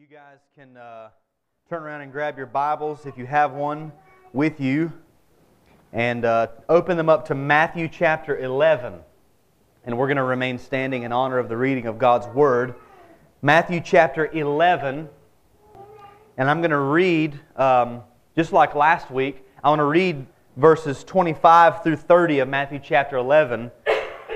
you 0.00 0.06
guys 0.06 0.38
can 0.54 0.78
uh, 0.78 1.10
turn 1.68 1.82
around 1.82 2.00
and 2.00 2.10
grab 2.10 2.38
your 2.38 2.46
Bibles 2.46 3.04
if 3.04 3.18
you 3.18 3.26
have 3.26 3.52
one 3.52 3.92
with 4.32 4.58
you 4.58 4.90
and 5.92 6.24
uh, 6.24 6.46
open 6.70 6.96
them 6.96 7.10
up 7.10 7.26
to 7.26 7.34
Matthew 7.34 7.86
chapter 7.86 8.38
11. 8.38 8.94
And 9.84 9.98
we're 9.98 10.06
going 10.06 10.16
to 10.16 10.22
remain 10.22 10.58
standing 10.58 11.02
in 11.02 11.12
honor 11.12 11.36
of 11.36 11.50
the 11.50 11.56
reading 11.58 11.84
of 11.84 11.98
God's 11.98 12.26
Word. 12.28 12.76
Matthew 13.42 13.82
chapter 13.84 14.26
11. 14.26 15.06
And 16.38 16.50
I'm 16.50 16.62
going 16.62 16.70
to 16.70 16.78
read, 16.78 17.38
um, 17.56 18.00
just 18.34 18.54
like 18.54 18.74
last 18.74 19.10
week, 19.10 19.44
I 19.62 19.68
want 19.68 19.80
to 19.80 19.84
read 19.84 20.24
verses 20.56 21.04
25 21.04 21.82
through 21.82 21.96
30 21.96 22.38
of 22.38 22.48
Matthew 22.48 22.80
chapter 22.82 23.18
11. 23.18 23.70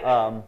Um, 0.04 0.42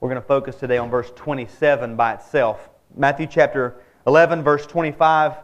we're 0.00 0.10
going 0.10 0.20
to 0.20 0.28
focus 0.28 0.56
today 0.56 0.76
on 0.76 0.90
verse 0.90 1.10
27 1.16 1.96
by 1.96 2.12
itself. 2.12 2.68
Matthew 2.96 3.26
chapter 3.26 3.76
11, 4.06 4.42
verse 4.42 4.66
25 4.66 5.34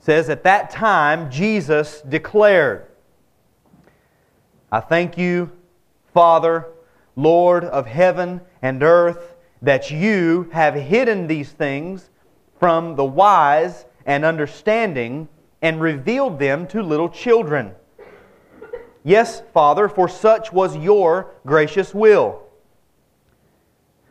says, 0.00 0.28
At 0.28 0.44
that 0.44 0.70
time, 0.70 1.30
Jesus 1.30 2.00
declared, 2.02 2.86
I 4.70 4.80
thank 4.80 5.16
you, 5.16 5.52
Father, 6.12 6.66
Lord 7.14 7.64
of 7.64 7.86
heaven 7.86 8.40
and 8.62 8.82
earth, 8.82 9.34
that 9.62 9.90
you 9.90 10.48
have 10.52 10.74
hidden 10.74 11.26
these 11.26 11.50
things 11.50 12.10
from 12.58 12.96
the 12.96 13.04
wise 13.04 13.86
and 14.04 14.24
understanding 14.24 15.28
and 15.62 15.80
revealed 15.80 16.38
them 16.38 16.66
to 16.68 16.82
little 16.82 17.08
children. 17.08 17.72
Yes, 19.02 19.42
Father, 19.54 19.88
for 19.88 20.08
such 20.08 20.52
was 20.52 20.76
your 20.76 21.34
gracious 21.46 21.94
will. 21.94 22.45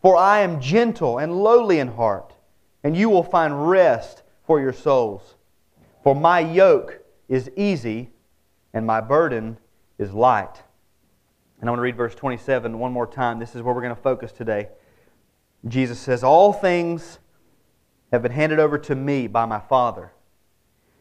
for 0.00 0.16
I 0.16 0.40
am 0.40 0.60
gentle 0.60 1.18
and 1.18 1.42
lowly 1.42 1.78
in 1.78 1.88
heart, 1.88 2.34
and 2.82 2.96
you 2.96 3.08
will 3.10 3.22
find 3.22 3.68
rest 3.68 4.22
for 4.44 4.60
your 4.60 4.72
souls. 4.72 5.34
For 6.02 6.14
my 6.14 6.40
yoke 6.40 7.00
is 7.28 7.50
easy, 7.56 8.10
and 8.72 8.86
my 8.86 9.00
burden 9.00 9.58
is 9.98 10.12
light. 10.12 10.62
And 11.60 11.68
I 11.68 11.72
want 11.72 11.78
to 11.78 11.82
read 11.82 11.96
verse 11.96 12.14
27 12.14 12.78
one 12.78 12.92
more 12.92 13.06
time. 13.06 13.38
This 13.38 13.54
is 13.54 13.62
where 13.62 13.74
we're 13.74 13.82
going 13.82 13.94
to 13.94 14.00
focus 14.00 14.32
today. 14.32 14.68
Jesus 15.68 16.00
says, 16.00 16.24
All 16.24 16.54
things 16.54 17.18
have 18.10 18.22
been 18.22 18.32
handed 18.32 18.58
over 18.58 18.78
to 18.78 18.94
me 18.94 19.26
by 19.26 19.44
my 19.44 19.60
Father. 19.60 20.12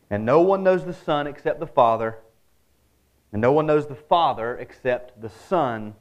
And 0.10 0.26
no 0.26 0.42
one 0.42 0.64
knows 0.64 0.86
the 0.86 0.94
Son 0.94 1.28
except 1.28 1.60
the 1.60 1.68
Father, 1.68 2.18
and 3.32 3.42
no 3.42 3.52
one 3.52 3.68
knows 3.68 3.88
the 3.88 3.96
Father 3.96 4.58
except 4.58 5.22
the 5.22 5.30
Son, 5.30 5.96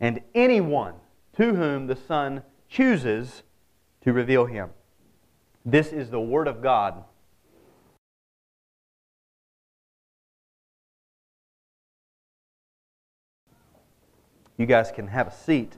and 0.00 0.20
anyone 0.34 0.94
to 1.36 1.54
whom 1.54 1.86
the 1.86 1.96
Son 1.96 2.42
chooses 2.68 3.42
to 4.02 4.12
reveal 4.12 4.46
him. 4.46 4.70
This 5.64 5.92
is 5.92 6.10
the 6.10 6.20
Word 6.20 6.48
of 6.48 6.62
God. 6.62 7.04
You 14.58 14.66
guys 14.66 14.92
can 14.92 15.08
have 15.08 15.28
a 15.28 15.32
seat. 15.32 15.72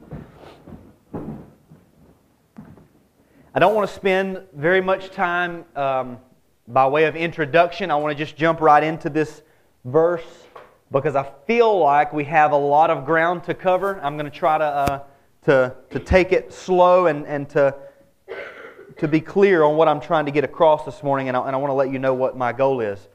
I 3.54 3.60
don't 3.60 3.74
want 3.74 3.88
to 3.88 3.94
spend 3.94 4.42
very 4.52 4.80
much 4.80 5.10
time 5.10 5.64
um, 5.76 6.18
by 6.66 6.86
way 6.88 7.04
of 7.04 7.14
introduction. 7.14 7.90
I 7.90 7.94
want 7.94 8.16
to 8.18 8.24
just 8.24 8.36
jump 8.36 8.60
right 8.60 8.82
into 8.82 9.08
this 9.08 9.42
verse 9.84 10.24
because 10.90 11.14
I 11.14 11.30
feel 11.46 11.78
like 11.78 12.12
we 12.12 12.24
have 12.24 12.50
a 12.50 12.56
lot 12.56 12.90
of 12.90 13.06
ground 13.06 13.44
to 13.44 13.54
cover. 13.54 14.00
I'm 14.02 14.16
going 14.16 14.30
to 14.30 14.36
try 14.36 14.58
to. 14.58 14.64
Uh, 14.64 15.02
to, 15.44 15.74
to 15.90 15.98
take 15.98 16.32
it 16.32 16.52
slow 16.52 17.06
and, 17.06 17.26
and 17.26 17.48
to, 17.50 17.74
to 18.96 19.08
be 19.08 19.20
clear 19.20 19.62
on 19.62 19.76
what 19.76 19.88
I'm 19.88 20.00
trying 20.00 20.26
to 20.26 20.32
get 20.32 20.44
across 20.44 20.84
this 20.84 21.02
morning, 21.02 21.28
and 21.28 21.36
I, 21.36 21.46
and 21.46 21.54
I 21.54 21.58
want 21.58 21.70
to 21.70 21.74
let 21.74 21.90
you 21.90 21.98
know 21.98 22.14
what 22.14 22.36
my 22.36 22.52
goal 22.52 22.80
is. 22.80 23.08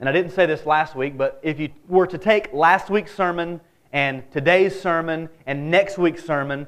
And 0.00 0.08
I 0.08 0.12
didn't 0.12 0.32
say 0.32 0.46
this 0.46 0.64
last 0.64 0.96
week, 0.96 1.18
but 1.18 1.40
if 1.42 1.60
you 1.60 1.70
were 1.88 2.06
to 2.06 2.16
take 2.16 2.52
last 2.52 2.88
week's 2.88 3.14
sermon 3.14 3.60
and 3.92 4.28
today's 4.32 4.80
sermon 4.80 5.28
and 5.46 5.70
next 5.70 5.98
week's 5.98 6.24
sermon, 6.24 6.66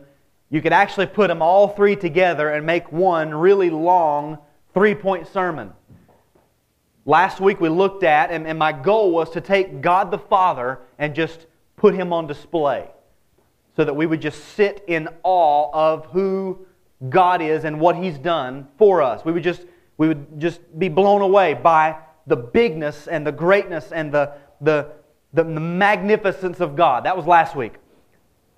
you 0.51 0.61
could 0.61 0.73
actually 0.73 1.07
put 1.07 1.29
them 1.29 1.41
all 1.41 1.69
three 1.69 1.97
together 1.97 2.51
and 2.51 2.65
make 2.65 2.93
one 2.93 3.35
really 3.35 3.71
long 3.71 4.39
three 4.75 4.95
point 4.95 5.27
sermon. 5.27 5.73
Last 7.07 7.41
week 7.41 7.61
we 7.61 7.69
looked 7.69 8.05
at, 8.05 8.31
and, 8.31 8.47
and 8.47 8.59
my 8.59 8.73
goal 8.73 9.13
was 9.13 9.31
to 9.31 9.41
take 9.41 9.81
God 9.81 10.11
the 10.11 10.19
Father 10.19 10.81
and 10.99 11.15
just 11.15 11.47
put 11.77 11.95
him 11.95 12.13
on 12.13 12.27
display 12.27 12.91
so 13.77 13.85
that 13.85 13.95
we 13.95 14.07
would 14.07 14.21
just 14.21 14.43
sit 14.55 14.83
in 14.87 15.09
awe 15.23 15.71
of 15.73 16.07
who 16.07 16.67
God 17.09 17.43
is 17.43 17.65
and 17.65 17.79
what 17.79 17.97
He's 17.97 18.19
done 18.19 18.69
for 18.79 19.03
us. 19.03 19.25
We 19.25 19.33
would 19.33 19.43
just, 19.43 19.67
we 19.99 20.09
would 20.09 20.41
just 20.41 20.61
be 20.79 20.89
blown 20.89 21.21
away 21.21 21.55
by 21.55 21.99
the 22.27 22.37
bigness 22.37 23.07
and 23.07 23.27
the 23.27 23.33
greatness 23.33 23.93
and 23.93 24.11
the, 24.13 24.33
the, 24.61 24.93
the, 25.33 25.45
magnificence 25.45 26.61
of 26.61 26.75
God. 26.75 27.05
That 27.05 27.17
was 27.17 27.27
last 27.27 27.55
week. 27.55 27.75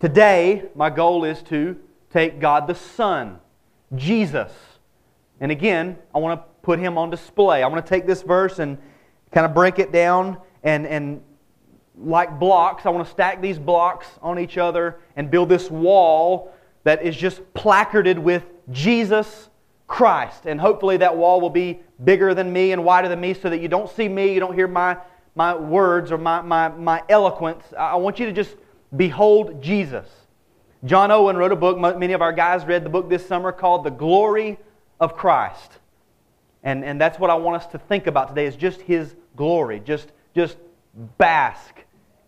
Today, 0.00 0.66
my 0.74 0.90
goal 0.90 1.24
is 1.24 1.42
to 1.44 1.76
take 2.12 2.40
God 2.40 2.66
the 2.66 2.74
Son, 2.74 3.40
Jesus. 3.94 4.52
And 5.40 5.52
again, 5.52 5.98
I 6.14 6.18
want 6.18 6.40
to 6.40 6.46
put 6.62 6.78
him 6.78 6.96
on 6.96 7.10
display. 7.10 7.62
I 7.62 7.66
want 7.66 7.84
to 7.84 7.88
take 7.88 8.06
this 8.06 8.22
verse 8.22 8.58
and 8.58 8.78
kind 9.32 9.44
of 9.44 9.52
break 9.52 9.78
it 9.78 9.92
down 9.92 10.38
and, 10.62 10.86
and 10.86 11.22
like 12.00 12.38
blocks. 12.38 12.86
I 12.86 12.91
want 12.91 13.06
to 13.06 13.10
stack 13.10 13.41
these 13.41 13.59
blocks 13.59 14.06
on 14.22 14.38
each 14.38 14.59
other 14.59 15.00
and 15.16 15.31
build 15.31 15.48
this 15.48 15.70
wall 15.70 16.53
that 16.84 17.03
is 17.03 17.16
just 17.16 17.42
placarded 17.54 18.19
with 18.19 18.44
Jesus 18.70 19.48
Christ. 19.86 20.47
And 20.47 20.60
hopefully 20.60 20.98
that 20.98 21.16
wall 21.16 21.41
will 21.41 21.50
be 21.50 21.81
bigger 22.04 22.34
than 22.34 22.53
me 22.53 22.72
and 22.72 22.84
wider 22.84 23.09
than 23.09 23.20
me 23.20 23.34
so 23.34 23.50
that 23.50 23.60
you 23.60 23.69
don't 23.69 23.91
see 23.91 24.09
me, 24.09 24.32
you 24.32 24.41
don't 24.41 24.54
hear 24.54 24.69
my, 24.69 24.97
my 25.34 25.54
words 25.54 26.12
or 26.12 26.19
my, 26.19 26.41
my, 26.41 26.69
my 26.69 27.03
eloquence. 27.09 27.64
I 27.76 27.97
want 27.97 28.19
you 28.20 28.26
to 28.26 28.32
just 28.32 28.56
behold 28.97 29.60
Jesus. 29.62 30.09
John 30.84 31.10
Owen 31.10 31.36
wrote 31.36 31.50
a 31.50 31.56
book, 31.56 31.78
many 31.78 32.12
of 32.12 32.22
our 32.22 32.32
guys 32.32 32.65
read 32.65 32.84
the 32.84 32.91
book 32.91 33.09
this 33.09 33.26
summer 33.26 33.50
called 33.50 33.84
The 33.84 33.91
Glory 33.91 34.59
of 35.00 35.16
Christ. 35.16 35.78
And, 36.62 36.84
and 36.84 37.00
that's 37.00 37.19
what 37.19 37.30
I 37.30 37.34
want 37.34 37.62
us 37.62 37.66
to 37.72 37.78
think 37.78 38.06
about 38.06 38.28
today 38.28 38.47
is 38.47 38.54
just 38.54 38.80
his 38.82 39.16
glory. 39.36 39.80
Just, 39.80 40.12
just 40.34 40.56
bask 41.16 41.75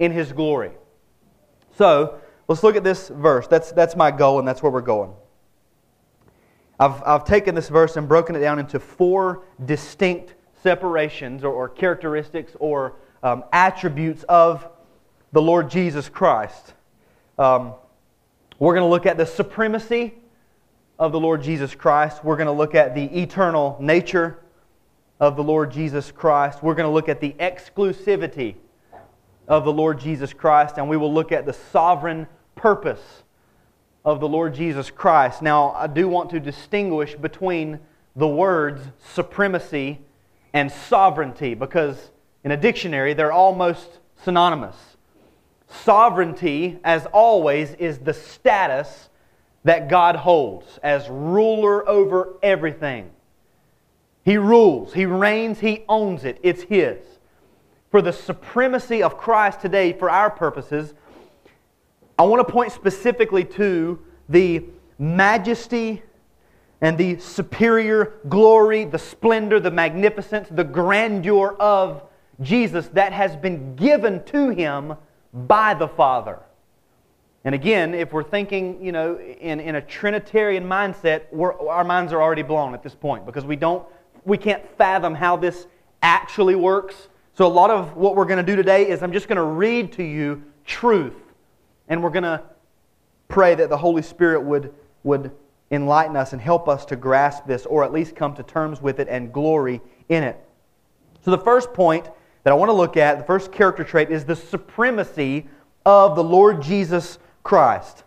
in 0.01 0.11
his 0.11 0.33
glory. 0.33 0.73
So, 1.77 2.19
let's 2.49 2.65
look 2.65 2.75
at 2.75 2.83
this 2.83 3.09
verse. 3.09 3.47
That's, 3.47 3.71
that's 3.71 3.95
my 3.95 4.11
goal, 4.11 4.41
and 4.41 4.49
that's 4.49 4.63
where 4.63 4.73
we're 4.73 4.81
going. 4.81 5.13
I've, 6.81 7.03
I've 7.05 7.25
taken 7.25 7.55
this 7.55 7.69
verse 7.69 7.97
and 7.97 8.09
broken 8.09 8.35
it 8.35 8.41
down 8.41 8.59
into 8.59 8.81
four 8.81 9.45
distinct 9.65 10.35
separations 10.63 11.45
or, 11.45 11.53
or 11.53 11.69
characteristics 11.69 12.53
or 12.59 12.97
um, 13.23 13.45
attributes 13.53 14.25
of 14.25 14.67
the 15.33 15.43
Lord 15.43 15.71
Jesus 15.71 16.09
Christ. 16.09 16.73
Um, 17.39 17.75
we're 18.59 18.75
going 18.75 18.87
to 18.87 18.91
look 18.91 19.07
at 19.07 19.17
the 19.17 19.27
supremacy 19.27 20.15
of 20.99 21.13
the 21.13 21.21
Lord 21.21 21.43
Jesus 21.43 21.75
Christ. 21.75 22.25
We're 22.25 22.37
going 22.37 22.47
to 22.47 22.53
look 22.53 22.75
at 22.75 22.95
the 22.95 23.05
eternal 23.05 23.77
nature 23.81 24.39
of 25.19 25.37
the 25.37 25.45
Lord 25.45 25.71
Jesus 25.71 26.11
Christ. 26.11 26.63
We're 26.63 26.75
going 26.75 26.89
to 26.89 26.93
look 26.93 27.09
at 27.09 27.21
the 27.21 27.33
exclusivity 27.39 28.57
of 29.51 29.65
the 29.65 29.73
Lord 29.73 29.99
Jesus 29.99 30.33
Christ, 30.33 30.79
and 30.79 30.89
we 30.89 30.97
will 30.97 31.13
look 31.13 31.33
at 31.33 31.45
the 31.45 31.53
sovereign 31.53 32.29
purpose 32.55 33.25
of 34.05 34.21
the 34.21 34.29
Lord 34.29 34.55
Jesus 34.55 34.91
Christ. 34.91 35.43
Now, 35.43 35.73
I 35.73 35.89
do 35.89 36.09
want 36.09 36.31
to 36.31 36.39
distinguish 36.39 37.17
between 37.17 37.81
the 38.15 38.29
words 38.29 38.81
supremacy 39.13 39.99
and 40.53 40.71
sovereignty 40.71 41.55
because 41.55 42.13
in 42.45 42.53
a 42.53 42.57
dictionary 42.57 43.13
they're 43.13 43.33
almost 43.33 43.99
synonymous. 44.23 44.77
Sovereignty, 45.69 46.79
as 46.85 47.07
always, 47.07 47.75
is 47.75 47.99
the 47.99 48.15
status 48.15 49.09
that 49.65 49.89
God 49.89 50.15
holds 50.15 50.79
as 50.81 51.09
ruler 51.09 51.87
over 51.89 52.35
everything. 52.41 53.11
He 54.25 54.37
rules, 54.37 54.95
He 54.95 55.07
reigns, 55.07 55.59
He 55.59 55.85
owns 55.89 56.25
it, 56.25 56.39
it's 56.45 56.63
His 56.63 56.99
for 57.91 58.01
the 58.01 58.13
supremacy 58.13 59.03
of 59.03 59.17
Christ 59.17 59.61
today 59.61 59.93
for 59.93 60.09
our 60.09 60.31
purposes, 60.31 60.95
I 62.19 62.23
want 62.25 62.47
to 62.47 62.53
point 62.53 62.73
specifically 62.73 63.45
to 63.45 63.99
the 64.29 64.65
majesty 64.99 66.03
and 66.81 66.97
the 66.97 67.19
superior 67.19 68.21
glory, 68.29 68.85
the 68.85 68.99
splendor, 68.99 69.61
the 69.61 69.71
magnificence, 69.71 70.49
the 70.51 70.65
grandeur 70.65 71.57
of 71.59 72.03
Jesus 72.41 72.89
that 72.89 73.13
has 73.13 73.37
been 73.37 73.77
given 73.77 74.25
to 74.25 74.49
him 74.49 74.95
by 75.33 75.75
the 75.75 75.89
Father. 75.89 76.41
And 77.45 77.55
again, 77.55 77.95
if 77.95 78.13
we're 78.13 78.23
thinking, 78.23 78.83
you 78.85 78.93
know, 78.93 79.19
in, 79.19 79.61
in 79.61 79.77
a 79.77 79.81
Trinitarian 79.81 80.65
mindset, 80.65 81.23
our 81.69 81.85
minds 81.85 82.13
are 82.13 82.21
already 82.21 82.43
blown 82.43 82.75
at 82.75 82.83
this 82.83 82.95
point 82.95 83.25
because 83.25 83.45
we 83.45 83.57
don't, 83.57 83.87
we 84.25 84.37
can't 84.37 84.63
fathom 84.77 85.15
how 85.15 85.37
this 85.37 85.67
actually 86.03 86.55
works. 86.55 87.09
So 87.41 87.47
a 87.47 87.49
lot 87.49 87.71
of 87.71 87.97
what 87.97 88.17
we're 88.17 88.27
going 88.27 88.37
to 88.37 88.43
do 88.43 88.55
today 88.55 88.87
is 88.87 89.03
I'm 89.03 89.15
just 89.15 89.27
going 89.27 89.37
to 89.37 89.43
read 89.43 89.93
to 89.93 90.03
you 90.03 90.43
truth, 90.67 91.17
and 91.89 92.03
we're 92.03 92.11
going 92.11 92.25
to 92.25 92.43
pray 93.29 93.55
that 93.55 93.71
the 93.71 93.79
Holy 93.79 94.03
Spirit 94.03 94.43
would 94.43 94.75
would 95.05 95.31
enlighten 95.71 96.17
us 96.17 96.35
and 96.35 96.43
help 96.43 96.69
us 96.69 96.85
to 96.85 96.97
grasp 96.97 97.47
this, 97.47 97.65
or 97.65 97.83
at 97.83 97.95
least 97.95 98.15
come 98.15 98.35
to 98.35 98.43
terms 98.43 98.83
with 98.83 99.01
it 99.01 99.09
and 99.09 99.33
glory 99.33 99.81
in 100.11 100.23
it. 100.23 100.39
So 101.23 101.31
the 101.31 101.39
first 101.39 101.73
point 101.73 102.11
that 102.45 102.51
I 102.51 102.55
want 102.55 102.69
to 102.69 102.75
look 102.75 102.99
at, 102.99 103.17
the 103.17 103.25
first 103.25 103.53
character 103.53 103.85
trait, 103.85 104.11
is 104.11 104.27
the 104.27 104.37
supremacy 104.37 105.47
of 105.87 106.17
the 106.17 106.23
Lord 106.23 106.61
Jesus 106.61 107.19
Christ. 107.43 108.05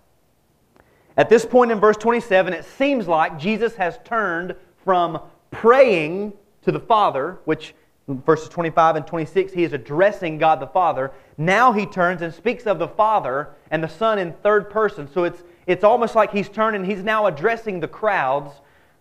At 1.18 1.30
this 1.30 1.44
point 1.44 1.72
in 1.72 1.80
verse 1.80 1.98
27, 1.98 2.54
it 2.54 2.66
seems 2.66 3.08
like 3.08 3.40
Jesus 3.40 3.74
has 3.78 3.98
turned 4.06 4.56
from 4.84 5.20
praying 5.50 6.34
to 6.62 6.72
the 6.72 6.80
Father, 6.80 7.40
which 7.46 7.74
verses 8.08 8.50
25 8.50 8.98
and 8.98 9.08
26, 9.08 9.54
he 9.54 9.64
is 9.64 9.74
addressing 9.74 10.38
God 10.38 10.60
the 10.60 10.68
Father. 10.68 11.12
Now 11.38 11.72
he 11.72 11.86
turns 11.86 12.22
and 12.22 12.34
speaks 12.34 12.66
of 12.66 12.80
the 12.80 12.88
Father 12.88 13.50
and 13.72 13.84
the 13.84 13.88
Son 13.88 14.20
in 14.20 14.34
third 14.34 14.70
person. 14.70 15.10
So 15.12 15.24
it's, 15.24 15.44
it's 15.68 15.84
almost 15.84 16.16
like 16.16 16.32
he's 16.32 16.50
turning, 16.50 16.84
he's 16.84 17.04
now 17.04 17.26
addressing 17.28 17.80
the 17.80 17.88
crowds 17.88 18.52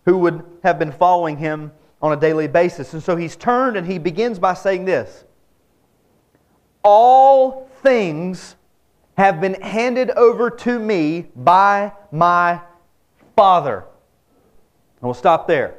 who 0.05 0.17
would 0.19 0.43
have 0.63 0.79
been 0.79 0.91
following 0.91 1.37
him 1.37 1.71
on 2.01 2.13
a 2.13 2.19
daily 2.19 2.47
basis. 2.47 2.93
And 2.93 3.03
so 3.03 3.15
he's 3.15 3.35
turned 3.35 3.77
and 3.77 3.85
he 3.85 3.97
begins 3.97 4.39
by 4.39 4.53
saying 4.53 4.85
this 4.85 5.25
All 6.83 7.69
things 7.81 8.55
have 9.17 9.39
been 9.39 9.55
handed 9.61 10.09
over 10.11 10.49
to 10.49 10.79
me 10.79 11.27
by 11.35 11.91
my 12.11 12.61
Father. 13.35 13.77
And 13.77 15.01
we'll 15.01 15.13
stop 15.13 15.47
there. 15.47 15.75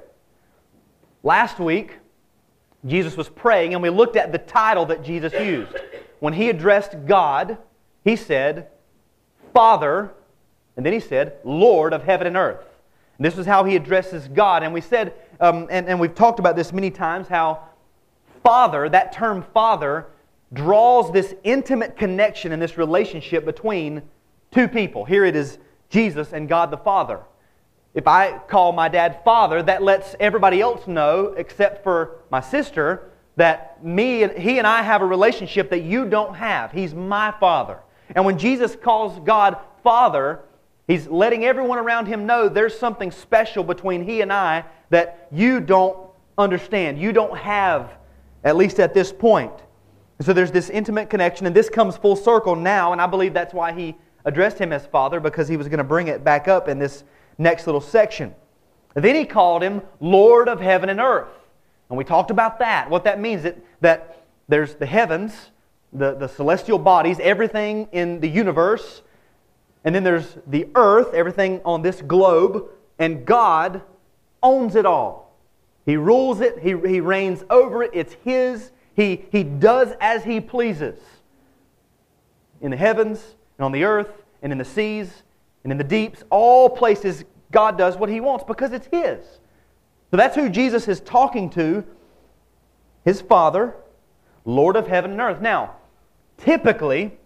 Last 1.23 1.59
week, 1.59 1.99
Jesus 2.87 3.17
was 3.17 3.29
praying, 3.29 3.73
and 3.73 3.83
we 3.83 3.91
looked 3.91 4.17
at 4.17 4.33
the 4.33 4.39
title 4.39 4.87
that 4.87 5.03
Jesus 5.03 5.33
used. 5.33 5.75
When 6.21 6.35
he 6.35 6.51
addressed 6.51 7.07
God, 7.07 7.59
he 8.05 8.17
said, 8.17 8.69
Father, 9.53 10.13
and 10.77 10.85
then 10.85 10.93
he 10.93 11.01
said, 11.01 11.39
Lord 11.45 11.93
of 11.93 12.03
heaven 12.03 12.27
and 12.27 12.37
earth. 12.37 12.65
And 13.17 13.25
this 13.25 13.39
is 13.39 13.47
how 13.47 13.65
he 13.65 13.77
addresses 13.77 14.29
God. 14.29 14.63
And 14.63 14.75
we 14.75 14.81
said, 14.81 15.15
um, 15.41 15.69
and, 15.71 15.89
and 15.89 16.01
we've 16.01 16.15
talked 16.15 16.39
about 16.39 16.57
this 16.57 16.73
many 16.73 16.91
times, 16.91 17.29
how 17.29 17.69
Father, 18.43 18.89
that 18.89 19.13
term 19.13 19.45
Father, 19.55 20.07
draws 20.53 21.13
this 21.13 21.35
intimate 21.45 21.97
connection 21.97 22.53
and 22.53 22.61
this 22.61 22.77
relationship 22.77 23.45
between 23.45 24.03
two 24.51 24.69
people. 24.69 25.05
Here 25.05 25.25
it 25.25 25.37
is 25.37 25.59
Jesus 25.89 26.33
and 26.33 26.49
God 26.49 26.71
the 26.71 26.77
Father. 26.77 27.21
If 27.95 28.09
I 28.09 28.39
call 28.39 28.73
my 28.73 28.89
dad 28.89 29.21
father, 29.25 29.63
that 29.63 29.83
lets 29.83 30.17
everybody 30.19 30.61
else 30.61 30.87
know, 30.89 31.35
except 31.37 31.85
for 31.85 32.23
my 32.31 32.41
sister, 32.41 33.11
that 33.37 33.83
me 33.85 34.25
and 34.25 34.37
he 34.37 34.59
and 34.59 34.67
I 34.67 34.83
have 34.83 35.01
a 35.01 35.07
relationship 35.07 35.71
that 35.71 35.83
you 35.83 36.05
don't 36.05 36.35
have. 36.35 36.73
He's 36.73 36.95
my 36.95 37.33
father. 37.39 37.79
And 38.15 38.25
when 38.25 38.39
Jesus 38.39 38.77
calls 38.77 39.19
God 39.21 39.57
father, 39.83 40.41
he's 40.87 41.07
letting 41.07 41.45
everyone 41.45 41.79
around 41.79 42.07
him 42.07 42.27
know 42.27 42.49
there's 42.49 42.77
something 42.77 43.11
special 43.11 43.65
between 43.65 44.05
he 44.05 44.21
and 44.21 44.33
I 44.33 44.65
that 44.91 45.29
you 45.33 45.61
don't 45.61 45.97
understand. 46.37 46.99
You 46.99 47.13
don't 47.13 47.37
have, 47.37 47.93
at 48.43 48.57
least 48.57 48.81
at 48.81 48.93
this 48.93 49.13
point. 49.13 49.53
so 50.21 50.33
there's 50.33 50.53
this 50.53 50.71
intimate 50.71 51.11
connection, 51.11 51.47
and 51.47 51.55
this 51.55 51.69
comes 51.69 51.97
full 51.97 52.17
circle 52.17 52.57
now, 52.57 52.93
and 52.93 53.01
I 53.01 53.07
believe 53.07 53.35
that's 53.35 53.55
why 53.55 53.73
he 53.73 53.97
addressed 54.25 54.59
him 54.59 54.73
as 54.73 54.87
father, 54.87 55.21
because 55.21 55.49
he 55.49 55.57
was 55.57 55.69
going 55.69 55.79
to 55.79 55.85
bring 55.85 56.09
it 56.09 56.25
back 56.25 56.49
up 56.49 56.69
in 56.69 56.79
this 56.79 57.05
next 57.39 57.67
little 57.67 57.81
section. 57.81 58.35
Then 58.95 59.15
he 59.15 59.25
called 59.25 59.63
him 59.63 59.83
Lord 60.01 60.49
of 60.49 60.61
heaven 60.61 60.89
and 60.89 61.01
earth. 61.01 61.29
And 61.89 61.99
we 61.99 62.05
talked 62.05 62.31
about 62.31 62.59
that. 62.61 62.89
What 62.89 63.05
that 63.05 63.21
means 63.21 63.43
that, 63.43 63.59
that 63.81 64.25
there's 64.49 64.75
the 64.75 64.87
heavens, 64.87 65.51
the, 65.93 66.15
the 66.15 66.29
celestial 66.29 66.79
bodies, 66.79 67.19
everything 67.21 67.89
in 67.93 68.21
the 68.21 68.29
universe, 68.29 69.03
and 69.85 69.95
then 69.95 70.03
there's 70.03 70.39
the 70.47 70.69
earth, 70.75 71.13
everything 71.13 71.61
on 71.65 71.83
this 71.83 72.01
globe, 72.01 72.69
and 72.99 73.27
God 73.27 73.83
owns 74.43 74.77
it 74.77 74.87
all. 74.87 75.37
He 75.85 75.97
rules 75.97 76.41
it, 76.41 76.59
He, 76.59 76.71
he 76.71 77.01
reigns 77.01 77.45
over 77.51 77.83
it, 77.83 77.91
it's 77.93 78.15
His. 78.25 78.71
He, 78.97 79.25
he 79.31 79.43
does 79.43 79.93
as 80.01 80.25
He 80.25 80.41
pleases 80.41 80.99
in 82.61 82.71
the 82.71 82.77
heavens, 82.77 83.23
and 83.59 83.65
on 83.67 83.73
the 83.73 83.85
earth, 83.85 84.09
and 84.43 84.53
in 84.53 84.59
the 84.59 84.65
seas, 84.65 85.23
and 85.65 85.73
in 85.73 85.79
the 85.79 85.85
deeps, 85.85 86.23
all 86.31 86.69
places 86.69 87.25
God 87.51 87.77
does 87.77 87.97
what 87.97 88.09
He 88.09 88.21
wants 88.21 88.45
because 88.47 88.73
it's 88.73 88.87
His. 88.87 89.25
So 90.11 90.17
that's 90.17 90.37
who 90.37 90.49
Jesus 90.49 90.87
is 90.87 91.01
talking 91.01 91.51
to 91.51 91.85
His 93.05 93.21
Father, 93.21 93.75
Lord 94.45 94.77
of 94.77 94.87
heaven 94.87 95.13
and 95.13 95.21
earth. 95.21 95.41
Now, 95.41 95.77
typically, 96.37 97.19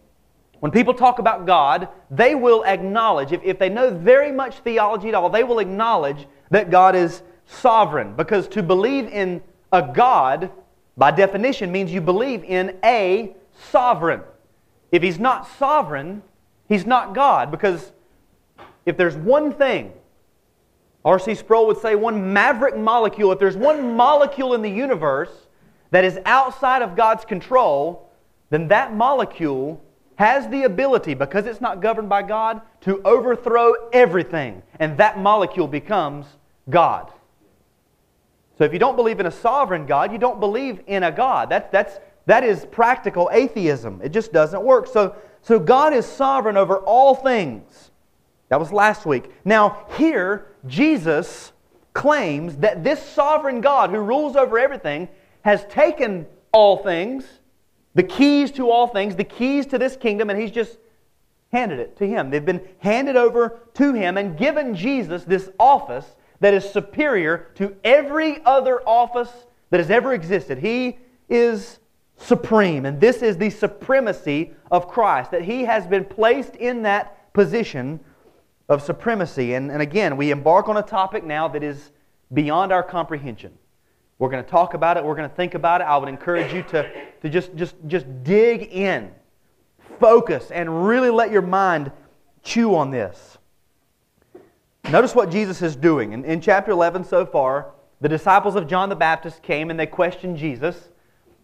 when 0.60 0.72
people 0.72 0.94
talk 0.94 1.18
about 1.18 1.46
God, 1.46 1.88
they 2.10 2.34
will 2.34 2.64
acknowledge, 2.64 3.32
if, 3.32 3.42
if 3.44 3.58
they 3.58 3.68
know 3.68 3.90
very 3.90 4.32
much 4.32 4.58
theology 4.60 5.08
at 5.08 5.14
all, 5.14 5.30
they 5.30 5.44
will 5.44 5.58
acknowledge 5.58 6.26
that 6.50 6.70
God 6.70 6.96
is 6.96 7.22
sovereign. 7.46 8.14
Because 8.14 8.48
to 8.48 8.62
believe 8.62 9.08
in 9.08 9.42
a 9.72 9.82
God, 9.82 10.50
by 10.96 11.10
definition, 11.10 11.70
means 11.70 11.92
you 11.92 12.00
believe 12.00 12.42
in 12.44 12.76
a 12.84 13.34
sovereign. 13.70 14.22
If 14.90 15.02
He's 15.02 15.18
not 15.18 15.48
sovereign, 15.58 16.22
He's 16.68 16.86
not 16.86 17.14
God. 17.14 17.50
Because 17.50 17.92
if 18.88 18.96
there's 18.96 19.16
one 19.16 19.52
thing, 19.52 19.92
R.C. 21.04 21.34
Sproul 21.36 21.66
would 21.66 21.78
say 21.78 21.94
one 21.94 22.32
maverick 22.32 22.76
molecule, 22.76 23.30
if 23.32 23.38
there's 23.38 23.56
one 23.56 23.96
molecule 23.96 24.54
in 24.54 24.62
the 24.62 24.70
universe 24.70 25.30
that 25.90 26.04
is 26.04 26.18
outside 26.24 26.82
of 26.82 26.96
God's 26.96 27.24
control, 27.24 28.10
then 28.50 28.68
that 28.68 28.94
molecule 28.94 29.82
has 30.16 30.48
the 30.48 30.64
ability, 30.64 31.14
because 31.14 31.46
it's 31.46 31.60
not 31.60 31.80
governed 31.80 32.08
by 32.08 32.22
God, 32.22 32.60
to 32.80 33.00
overthrow 33.04 33.72
everything. 33.92 34.62
And 34.80 34.98
that 34.98 35.18
molecule 35.18 35.68
becomes 35.68 36.26
God. 36.68 37.12
So 38.56 38.64
if 38.64 38.72
you 38.72 38.80
don't 38.80 38.96
believe 38.96 39.20
in 39.20 39.26
a 39.26 39.30
sovereign 39.30 39.86
God, 39.86 40.10
you 40.12 40.18
don't 40.18 40.40
believe 40.40 40.80
in 40.88 41.04
a 41.04 41.12
God. 41.12 41.48
That's, 41.48 41.70
that's, 41.70 42.00
that 42.26 42.42
is 42.42 42.66
practical 42.66 43.30
atheism. 43.32 44.00
It 44.02 44.08
just 44.08 44.32
doesn't 44.32 44.62
work. 44.62 44.88
So, 44.88 45.14
so 45.42 45.60
God 45.60 45.94
is 45.94 46.04
sovereign 46.04 46.56
over 46.56 46.78
all 46.78 47.14
things. 47.14 47.87
That 48.48 48.58
was 48.58 48.72
last 48.72 49.04
week. 49.06 49.30
Now, 49.44 49.86
here, 49.96 50.46
Jesus 50.66 51.52
claims 51.92 52.56
that 52.58 52.84
this 52.84 53.02
sovereign 53.02 53.60
God 53.60 53.90
who 53.90 53.98
rules 53.98 54.36
over 54.36 54.58
everything 54.58 55.08
has 55.42 55.64
taken 55.66 56.26
all 56.52 56.78
things, 56.78 57.24
the 57.94 58.02
keys 58.02 58.50
to 58.52 58.70
all 58.70 58.86
things, 58.86 59.16
the 59.16 59.24
keys 59.24 59.66
to 59.66 59.78
this 59.78 59.96
kingdom, 59.96 60.30
and 60.30 60.40
he's 60.40 60.50
just 60.50 60.78
handed 61.52 61.78
it 61.78 61.96
to 61.98 62.06
him. 62.06 62.30
They've 62.30 62.44
been 62.44 62.66
handed 62.78 63.16
over 63.16 63.58
to 63.74 63.94
him 63.94 64.16
and 64.16 64.36
given 64.36 64.74
Jesus 64.74 65.24
this 65.24 65.50
office 65.58 66.04
that 66.40 66.54
is 66.54 66.68
superior 66.68 67.50
to 67.56 67.76
every 67.82 68.44
other 68.44 68.80
office 68.86 69.30
that 69.70 69.80
has 69.80 69.90
ever 69.90 70.14
existed. 70.14 70.58
He 70.58 70.98
is 71.28 71.78
supreme, 72.16 72.86
and 72.86 73.00
this 73.00 73.22
is 73.22 73.36
the 73.36 73.50
supremacy 73.50 74.52
of 74.70 74.88
Christ, 74.88 75.30
that 75.30 75.42
he 75.42 75.64
has 75.64 75.86
been 75.86 76.04
placed 76.04 76.56
in 76.56 76.82
that 76.82 77.32
position 77.32 78.00
of 78.68 78.82
supremacy. 78.82 79.54
And, 79.54 79.70
and 79.70 79.80
again, 79.80 80.16
we 80.16 80.30
embark 80.30 80.68
on 80.68 80.76
a 80.76 80.82
topic 80.82 81.24
now 81.24 81.48
that 81.48 81.62
is 81.62 81.92
beyond 82.32 82.72
our 82.72 82.82
comprehension. 82.82 83.52
We're 84.18 84.30
going 84.30 84.44
to 84.44 84.50
talk 84.50 84.74
about 84.74 84.96
it. 84.96 85.04
We're 85.04 85.14
going 85.14 85.28
to 85.28 85.34
think 85.34 85.54
about 85.54 85.80
it. 85.80 85.84
I 85.84 85.96
would 85.96 86.08
encourage 86.08 86.52
you 86.52 86.62
to, 86.64 86.90
to 87.22 87.28
just, 87.28 87.54
just, 87.54 87.76
just 87.86 88.06
dig 88.24 88.62
in, 88.64 89.12
focus, 90.00 90.50
and 90.50 90.86
really 90.86 91.10
let 91.10 91.30
your 91.30 91.42
mind 91.42 91.92
chew 92.42 92.74
on 92.74 92.90
this. 92.90 93.38
Notice 94.90 95.14
what 95.14 95.30
Jesus 95.30 95.62
is 95.62 95.76
doing. 95.76 96.12
In, 96.12 96.24
in 96.24 96.40
chapter 96.40 96.72
11 96.72 97.04
so 97.04 97.24
far, 97.24 97.72
the 98.00 98.08
disciples 98.08 98.56
of 98.56 98.66
John 98.66 98.88
the 98.88 98.96
Baptist 98.96 99.42
came 99.42 99.70
and 99.70 99.78
they 99.78 99.86
questioned 99.86 100.36
Jesus. 100.36 100.90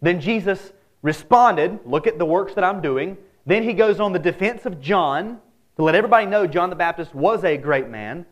Then 0.01 0.19
Jesus 0.19 0.73
responded, 1.01 1.79
Look 1.85 2.07
at 2.07 2.17
the 2.17 2.25
works 2.25 2.53
that 2.55 2.63
I'm 2.63 2.81
doing. 2.81 3.17
Then 3.45 3.63
he 3.63 3.73
goes 3.73 3.99
on 3.99 4.13
the 4.13 4.19
defense 4.19 4.65
of 4.65 4.81
John 4.81 5.39
to 5.77 5.83
let 5.83 5.95
everybody 5.95 6.25
know 6.25 6.47
John 6.47 6.69
the 6.69 6.75
Baptist 6.75 7.13
was 7.13 7.43
a 7.43 7.57
great 7.57 7.89
man. 7.89 8.25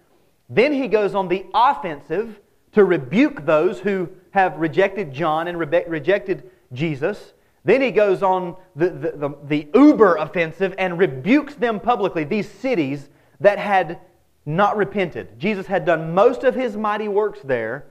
Then 0.50 0.74
he 0.74 0.88
goes 0.88 1.16
on 1.16 1.28
the 1.28 1.46
offensive 1.54 2.40
to 2.74 2.84
rebuke 2.84 3.46
those 3.46 3.80
who 3.80 4.10
have 4.32 4.58
rejected 4.58 5.14
John 5.14 5.48
and 5.48 5.60
re- 5.60 5.86
rejected 5.88 6.50
Jesus. 6.74 7.34
Then 7.64 7.82
he 7.82 7.92
goes 7.92 8.24
on 8.24 8.56
the, 8.76 8.90
the, 8.90 9.12
the, 9.12 9.30
the 9.46 9.68
uber 9.74 10.16
offensive 10.16 10.74
and 10.78 10.98
rebukes 10.98 11.56
them 11.56 11.80
publicly, 11.80 12.24
these 12.24 12.50
cities 12.50 13.10
that 13.40 13.60
had 13.60 14.00
not 14.46 14.76
repented. 14.76 15.40
Jesus 15.40 15.66
had 15.68 15.86
done 15.86 16.14
most 16.14 16.44
of 16.44 16.56
his 16.56 16.76
mighty 16.76 17.08
works 17.08 17.40
there, 17.44 17.86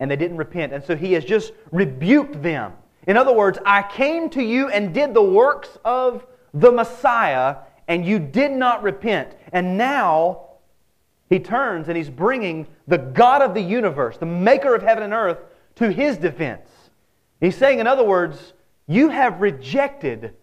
and 0.00 0.10
they 0.10 0.16
didn't 0.16 0.38
repent. 0.38 0.72
And 0.72 0.82
so 0.82 0.96
he 0.96 1.12
has 1.12 1.24
just 1.24 1.52
rebuked 1.70 2.42
them. 2.42 2.72
In 3.06 3.16
other 3.16 3.32
words, 3.32 3.58
I 3.66 3.82
came 3.82 4.30
to 4.30 4.42
you 4.42 4.68
and 4.68 4.94
did 4.94 5.12
the 5.12 5.22
works 5.22 5.76
of 5.84 6.26
the 6.54 6.72
Messiah, 6.72 7.56
and 7.88 8.04
you 8.04 8.18
did 8.18 8.52
not 8.52 8.82
repent. 8.82 9.34
And 9.52 9.76
now 9.78 10.46
he 11.28 11.38
turns 11.38 11.88
and 11.88 11.96
he's 11.96 12.10
bringing 12.10 12.66
the 12.86 12.98
God 12.98 13.42
of 13.42 13.54
the 13.54 13.60
universe, 13.60 14.16
the 14.16 14.26
maker 14.26 14.74
of 14.74 14.82
heaven 14.82 15.02
and 15.02 15.12
earth, 15.12 15.38
to 15.76 15.90
his 15.90 16.16
defense. 16.16 16.68
He's 17.40 17.56
saying, 17.56 17.78
in 17.78 17.86
other 17.86 18.04
words, 18.04 18.52
you 18.86 19.08
have 19.08 19.40
rejected 19.40 20.34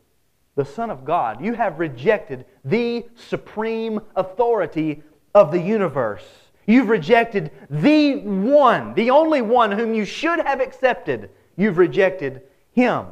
the 0.55 0.65
Son 0.65 0.89
of 0.89 1.05
God. 1.05 1.43
You 1.43 1.53
have 1.53 1.79
rejected 1.79 2.45
the 2.65 3.05
supreme 3.15 4.01
authority 4.15 5.01
of 5.33 5.51
the 5.51 5.61
universe. 5.61 6.25
You've 6.67 6.89
rejected 6.89 7.51
the 7.69 8.17
one, 8.17 8.93
the 8.93 9.09
only 9.09 9.41
one 9.41 9.71
whom 9.71 9.93
you 9.93 10.05
should 10.05 10.39
have 10.39 10.59
accepted. 10.59 11.29
You've 11.55 11.77
rejected 11.77 12.41
him. 12.73 13.07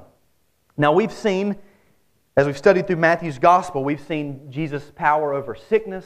Now, 0.77 0.91
we've 0.91 1.11
seen, 1.11 1.55
as 2.39 2.45
we've 2.45 2.57
studied 2.57 2.87
through 2.87 2.95
Matthew's 2.95 3.37
gospel, 3.37 3.83
we've 3.83 3.99
seen 3.99 4.49
Jesus' 4.49 4.93
power 4.95 5.33
over 5.33 5.53
sickness 5.55 6.05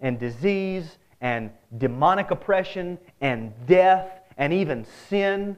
and 0.00 0.18
disease 0.18 0.98
and 1.22 1.50
demonic 1.78 2.30
oppression 2.30 2.98
and 3.22 3.54
death 3.66 4.20
and 4.36 4.52
even 4.52 4.84
sin. 5.08 5.56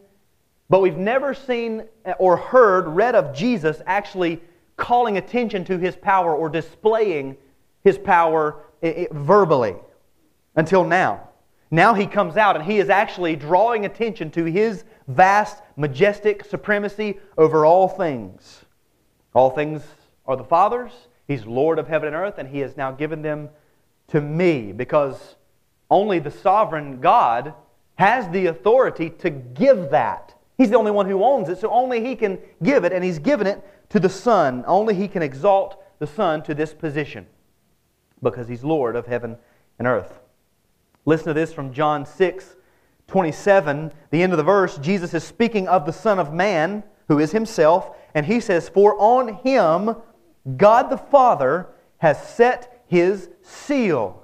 But 0.71 0.83
we've 0.83 0.97
never 0.97 1.35
seen 1.35 1.83
or 2.21 2.37
heard, 2.37 2.87
read 2.87 3.16
of 3.16 3.35
Jesus 3.35 3.83
actually 3.87 4.40
calling 4.76 5.16
attention 5.16 5.64
to 5.64 5.78
his 5.78 5.97
power 5.97 6.33
or 6.33 6.49
displaying 6.49 7.37
his 7.83 7.99
power 7.99 8.62
eh, 8.85 8.90
eh, 8.90 9.06
verbally 9.11 9.75
until 10.54 10.85
now. 10.85 11.28
Now 11.73 11.92
he 11.92 12.06
comes 12.06 12.37
out 12.37 12.54
and 12.54 12.64
he 12.64 12.78
is 12.78 12.88
actually 12.88 13.35
drawing 13.35 13.85
attention 13.85 14.30
to 14.30 14.44
his 14.44 14.85
vast, 15.09 15.61
majestic 15.76 16.44
supremacy 16.44 17.18
over 17.37 17.66
all 17.66 17.88
things. 17.88 18.61
All 19.35 19.50
things 19.50 19.83
are 20.26 20.36
the 20.36 20.44
Father's. 20.44 20.92
He's 21.26 21.46
Lord 21.46 21.78
of 21.78 21.88
heaven 21.88 22.08
and 22.08 22.16
earth, 22.16 22.38
and 22.38 22.48
he 22.48 22.60
has 22.60 22.76
now 22.76 22.90
given 22.90 23.22
them 23.22 23.48
to 24.08 24.20
me 24.20 24.72
because 24.72 25.36
only 25.90 26.18
the 26.18 26.30
sovereign 26.30 27.00
God 27.00 27.54
has 27.96 28.28
the 28.30 28.46
authority 28.46 29.10
to 29.10 29.30
give 29.30 29.90
that. 29.90 30.34
He's 30.58 30.70
the 30.70 30.76
only 30.76 30.90
one 30.90 31.08
who 31.08 31.24
owns 31.24 31.48
it, 31.48 31.58
so 31.58 31.70
only 31.70 32.04
he 32.04 32.14
can 32.14 32.38
give 32.62 32.84
it, 32.84 32.92
and 32.92 33.02
he's 33.02 33.18
given 33.18 33.46
it 33.46 33.62
to 33.90 34.00
the 34.00 34.08
Son. 34.08 34.64
Only 34.66 34.94
he 34.94 35.08
can 35.08 35.22
exalt 35.22 35.82
the 35.98 36.06
Son 36.06 36.42
to 36.44 36.54
this 36.54 36.74
position 36.74 37.26
because 38.22 38.48
he's 38.48 38.64
Lord 38.64 38.96
of 38.96 39.06
heaven 39.06 39.36
and 39.78 39.86
earth. 39.88 40.20
Listen 41.04 41.28
to 41.28 41.34
this 41.34 41.52
from 41.52 41.72
John 41.72 42.06
6 42.06 42.56
27, 43.06 43.92
the 44.10 44.22
end 44.22 44.32
of 44.32 44.38
the 44.38 44.42
verse. 44.42 44.78
Jesus 44.78 45.12
is 45.12 45.22
speaking 45.22 45.68
of 45.68 45.84
the 45.84 45.92
Son 45.92 46.18
of 46.18 46.32
Man, 46.32 46.82
who 47.08 47.18
is 47.18 47.32
himself, 47.32 47.94
and 48.14 48.24
he 48.24 48.40
says, 48.40 48.68
For 48.68 48.98
on 48.98 49.34
him 49.42 49.96
God 50.56 50.90
the 50.90 50.98
Father 50.98 51.68
has 51.98 52.22
set 52.28 52.84
his 52.86 53.30
seal. 53.42 54.22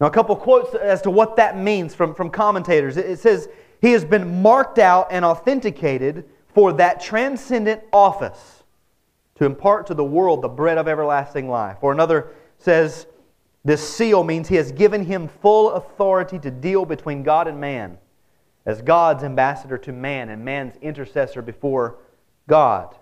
Now, 0.00 0.06
a 0.06 0.10
couple 0.10 0.34
quotes 0.36 0.74
as 0.74 1.02
to 1.02 1.10
what 1.10 1.36
that 1.36 1.56
means 1.56 1.94
from, 1.94 2.14
from 2.14 2.30
commentators. 2.30 2.96
It, 2.96 3.06
it 3.06 3.18
says, 3.18 3.48
He 3.80 3.92
has 3.92 4.04
been 4.04 4.42
marked 4.42 4.78
out 4.78 5.08
and 5.10 5.24
authenticated 5.24 6.24
for 6.54 6.72
that 6.74 7.00
transcendent 7.00 7.82
office 7.92 8.62
to 9.36 9.44
impart 9.44 9.86
to 9.86 9.94
the 9.94 10.04
world 10.04 10.42
the 10.42 10.48
bread 10.48 10.78
of 10.78 10.88
everlasting 10.88 11.48
life. 11.48 11.78
Or 11.80 11.92
another 11.92 12.30
says, 12.58 13.06
This 13.64 13.86
seal 13.86 14.24
means 14.24 14.48
He 14.48 14.56
has 14.56 14.72
given 14.72 15.04
him 15.04 15.28
full 15.28 15.72
authority 15.72 16.38
to 16.40 16.50
deal 16.50 16.84
between 16.84 17.22
God 17.22 17.48
and 17.48 17.60
man 17.60 17.98
as 18.64 18.82
God's 18.82 19.24
ambassador 19.24 19.78
to 19.78 19.92
man 19.92 20.28
and 20.28 20.44
man's 20.44 20.76
intercessor 20.82 21.42
before 21.42 21.98
God. 22.48 22.96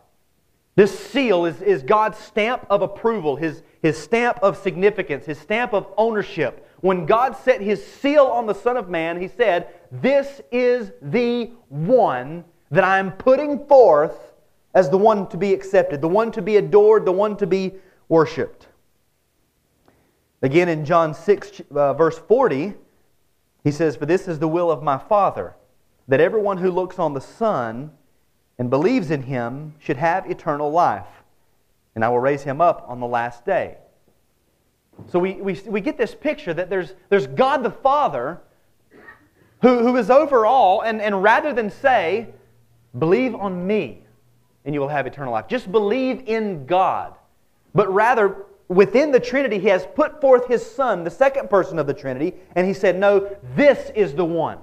This 0.81 0.99
seal 0.99 1.45
is, 1.45 1.61
is 1.61 1.83
God's 1.83 2.17
stamp 2.17 2.65
of 2.71 2.81
approval, 2.81 3.37
his, 3.37 3.63
his 3.83 3.99
stamp 3.99 4.39
of 4.41 4.57
significance, 4.57 5.27
his 5.27 5.39
stamp 5.39 5.75
of 5.75 5.87
ownership. 5.99 6.67
When 6.81 7.05
God 7.05 7.37
set 7.37 7.61
his 7.61 7.85
seal 7.85 8.25
on 8.25 8.47
the 8.47 8.55
Son 8.55 8.79
of 8.79 8.89
Man, 8.89 9.21
he 9.21 9.29
said, 9.29 9.75
This 9.93 10.41
is 10.51 10.93
the 11.03 11.51
one 11.69 12.47
that 12.71 12.83
I 12.83 12.99
am 12.99 13.13
putting 13.13 13.67
forth 13.67 14.33
as 14.73 14.89
the 14.89 14.97
one 14.97 15.29
to 15.29 15.37
be 15.37 15.53
accepted, 15.53 16.01
the 16.01 16.09
one 16.09 16.33
to 16.33 16.41
be 16.41 16.57
adored, 16.57 17.05
the 17.05 17.13
one 17.13 17.37
to 17.37 17.47
be 17.47 17.75
worshiped. 18.09 18.69
Again, 20.41 20.71
in 20.71 20.87
John 20.87 21.13
6, 21.13 21.61
uh, 21.73 21.93
verse 21.93 22.19
40, 22.19 22.73
he 23.65 23.71
says, 23.71 23.97
For 23.97 24.07
this 24.07 24.27
is 24.27 24.39
the 24.39 24.49
will 24.49 24.71
of 24.71 24.83
my 24.83 24.97
Father, 24.97 25.57
that 26.09 26.23
everyone 26.23 26.57
who 26.57 26.71
looks 26.71 26.99
on 26.99 27.13
the 27.13 27.21
Son 27.21 27.91
and 28.61 28.69
believes 28.69 29.11
in 29.11 29.23
him 29.23 29.75
should 29.79 29.97
have 29.97 30.31
eternal 30.31 30.71
life, 30.71 31.07
and 31.95 32.05
I 32.05 32.11
will 32.11 32.21
raise 32.21 32.43
him 32.43 32.61
up 32.61 32.85
on 32.87 33.01
the 33.01 33.07
last 33.07 33.47
day. 33.47 33.79
So 35.09 35.19
we, 35.19 35.33
we, 35.37 35.55
we 35.67 35.81
get 35.81 35.97
this 35.97 36.15
picture 36.15 36.53
that 36.53 36.69
there's, 36.69 36.93
there's 37.09 37.27
God 37.27 37.63
the 37.63 37.71
Father 37.71 38.39
who, 39.63 39.79
who 39.79 39.97
is 39.97 40.11
over 40.11 40.45
all, 40.45 40.83
and, 40.83 41.01
and 41.01 41.23
rather 41.23 41.55
than 41.55 41.71
say, 41.71 42.29
believe 42.99 43.35
on 43.35 43.67
me 43.67 44.03
and 44.67 44.75
you 44.75 44.81
will 44.83 44.89
have 44.89 45.07
eternal 45.07 45.33
life, 45.33 45.49
just 45.49 45.73
believe 45.73 46.25
in 46.27 46.67
God, 46.67 47.15
but 47.75 47.91
rather 47.91 48.45
within 48.69 49.11
the 49.11 49.21
Trinity, 49.21 49.59
he 49.59 49.69
has 49.69 49.87
put 49.95 50.21
forth 50.21 50.47
his 50.49 50.71
Son, 50.71 51.03
the 51.03 51.11
second 51.11 51.49
person 51.49 51.79
of 51.79 51.87
the 51.87 51.95
Trinity, 51.95 52.35
and 52.55 52.67
he 52.67 52.75
said, 52.75 52.99
No, 52.99 53.35
this 53.57 53.91
is 53.95 54.15
the 54.15 54.25
one. 54.25 54.59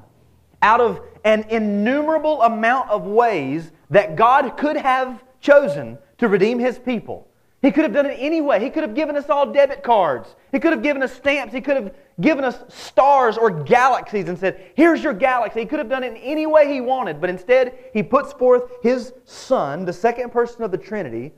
Out 0.61 0.81
of 0.81 1.01
an 1.23 1.45
innumerable 1.49 2.43
amount 2.43 2.91
of 2.91 3.05
ways 3.05 3.71
that 3.89 4.15
God 4.15 4.57
could 4.57 4.77
have 4.77 5.23
chosen 5.39 5.97
to 6.17 6.27
redeem 6.27 6.59
his 6.59 6.79
people, 6.79 7.27
he 7.61 7.71
could 7.71 7.83
have 7.83 7.93
done 7.93 8.05
it 8.05 8.17
anyway. 8.19 8.59
He 8.59 8.69
could 8.69 8.83
have 8.83 8.93
given 8.93 9.15
us 9.15 9.29
all 9.29 9.51
debit 9.51 9.81
cards. 9.81 10.35
He 10.51 10.59
could 10.59 10.73
have 10.73 10.83
given 10.83 11.01
us 11.01 11.13
stamps. 11.13 11.53
He 11.53 11.61
could 11.61 11.75
have 11.75 11.95
given 12.21 12.43
us 12.43 12.63
stars 12.67 13.37
or 13.37 13.49
galaxies 13.49 14.29
and 14.29 14.37
said, 14.37 14.71
Here's 14.75 15.03
your 15.03 15.13
galaxy. 15.13 15.61
He 15.61 15.65
could 15.65 15.79
have 15.79 15.89
done 15.89 16.03
it 16.03 16.11
in 16.11 16.17
any 16.17 16.45
way 16.45 16.71
he 16.71 16.81
wanted, 16.81 17.19
but 17.19 17.31
instead, 17.31 17.73
he 17.93 18.03
puts 18.03 18.31
forth 18.33 18.71
his 18.83 19.13
Son, 19.25 19.85
the 19.85 19.93
second 19.93 20.31
person 20.31 20.61
of 20.61 20.71
the 20.71 20.77
Trinity, 20.77 21.33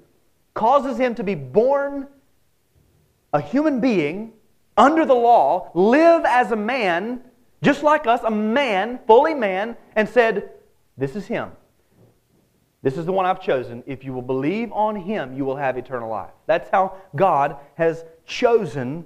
causes 0.53 0.97
him 0.97 1.15
to 1.15 1.23
be 1.23 1.35
born 1.35 2.07
a 3.31 3.39
human 3.39 3.79
being 3.79 4.33
under 4.75 5.05
the 5.05 5.15
law, 5.15 5.71
live 5.73 6.25
as 6.25 6.51
a 6.51 6.55
man, 6.55 7.21
just 7.61 7.81
like 7.81 8.07
us, 8.07 8.21
a 8.23 8.31
man, 8.31 8.99
fully 9.07 9.33
man, 9.33 9.77
and 9.95 10.07
said, 10.07 10.51
This 10.97 11.15
is 11.15 11.27
him. 11.27 11.51
This 12.81 12.97
is 12.97 13.05
the 13.05 13.11
one 13.11 13.25
I've 13.25 13.41
chosen. 13.41 13.83
If 13.85 14.03
you 14.05 14.13
will 14.13 14.21
believe 14.21 14.71
on 14.71 14.95
him, 14.95 15.35
you 15.35 15.43
will 15.43 15.57
have 15.57 15.77
eternal 15.77 16.09
life. 16.09 16.31
That's 16.45 16.69
how 16.69 16.95
God 17.15 17.57
has 17.75 18.05
chosen 18.25 19.05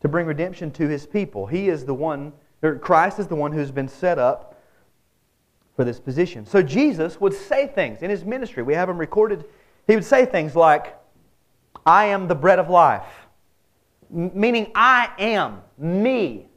to 0.00 0.08
bring 0.08 0.26
redemption 0.26 0.72
to 0.72 0.88
his 0.88 1.06
people. 1.06 1.46
He 1.46 1.68
is 1.68 1.84
the 1.84 1.94
one, 1.94 2.32
or 2.60 2.76
Christ 2.76 3.20
is 3.20 3.28
the 3.28 3.36
one 3.36 3.52
who's 3.52 3.70
been 3.70 3.88
set 3.88 4.18
up 4.18 4.60
for 5.76 5.84
this 5.84 6.00
position. 6.00 6.44
So 6.44 6.60
Jesus 6.60 7.20
would 7.20 7.32
say 7.32 7.68
things 7.68 8.02
in 8.02 8.10
his 8.10 8.24
ministry. 8.24 8.64
We 8.64 8.74
have 8.74 8.88
him 8.88 8.98
recorded. 8.98 9.44
He 9.86 9.94
would 9.94 10.04
say 10.04 10.26
things 10.26 10.56
like, 10.56 10.98
I 11.86 12.06
am 12.06 12.26
the 12.26 12.34
bread 12.34 12.58
of 12.58 12.68
life, 12.68 13.06
meaning 14.10 14.72
I 14.74 15.10
am 15.18 15.62
me. 15.78 16.48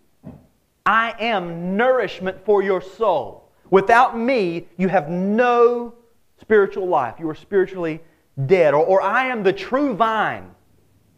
I 0.86 1.16
am 1.20 1.78
nourishment 1.78 2.44
for 2.46 2.62
your 2.62 2.82
soul. 2.82 3.50
Without 3.70 4.18
me, 4.18 4.68
you 4.78 4.88
have 4.88 5.10
no 5.10 5.94
spiritual 6.40 6.88
life. 6.88 7.16
You 7.20 7.30
are 7.30 7.36
spiritually 7.36 8.02
dead. 8.46 8.74
Or, 8.74 8.86
or 8.86 9.02
I 9.02 9.28
am 9.28 9.44
the 9.44 9.54
true 9.54 9.94
vine. 9.94 10.52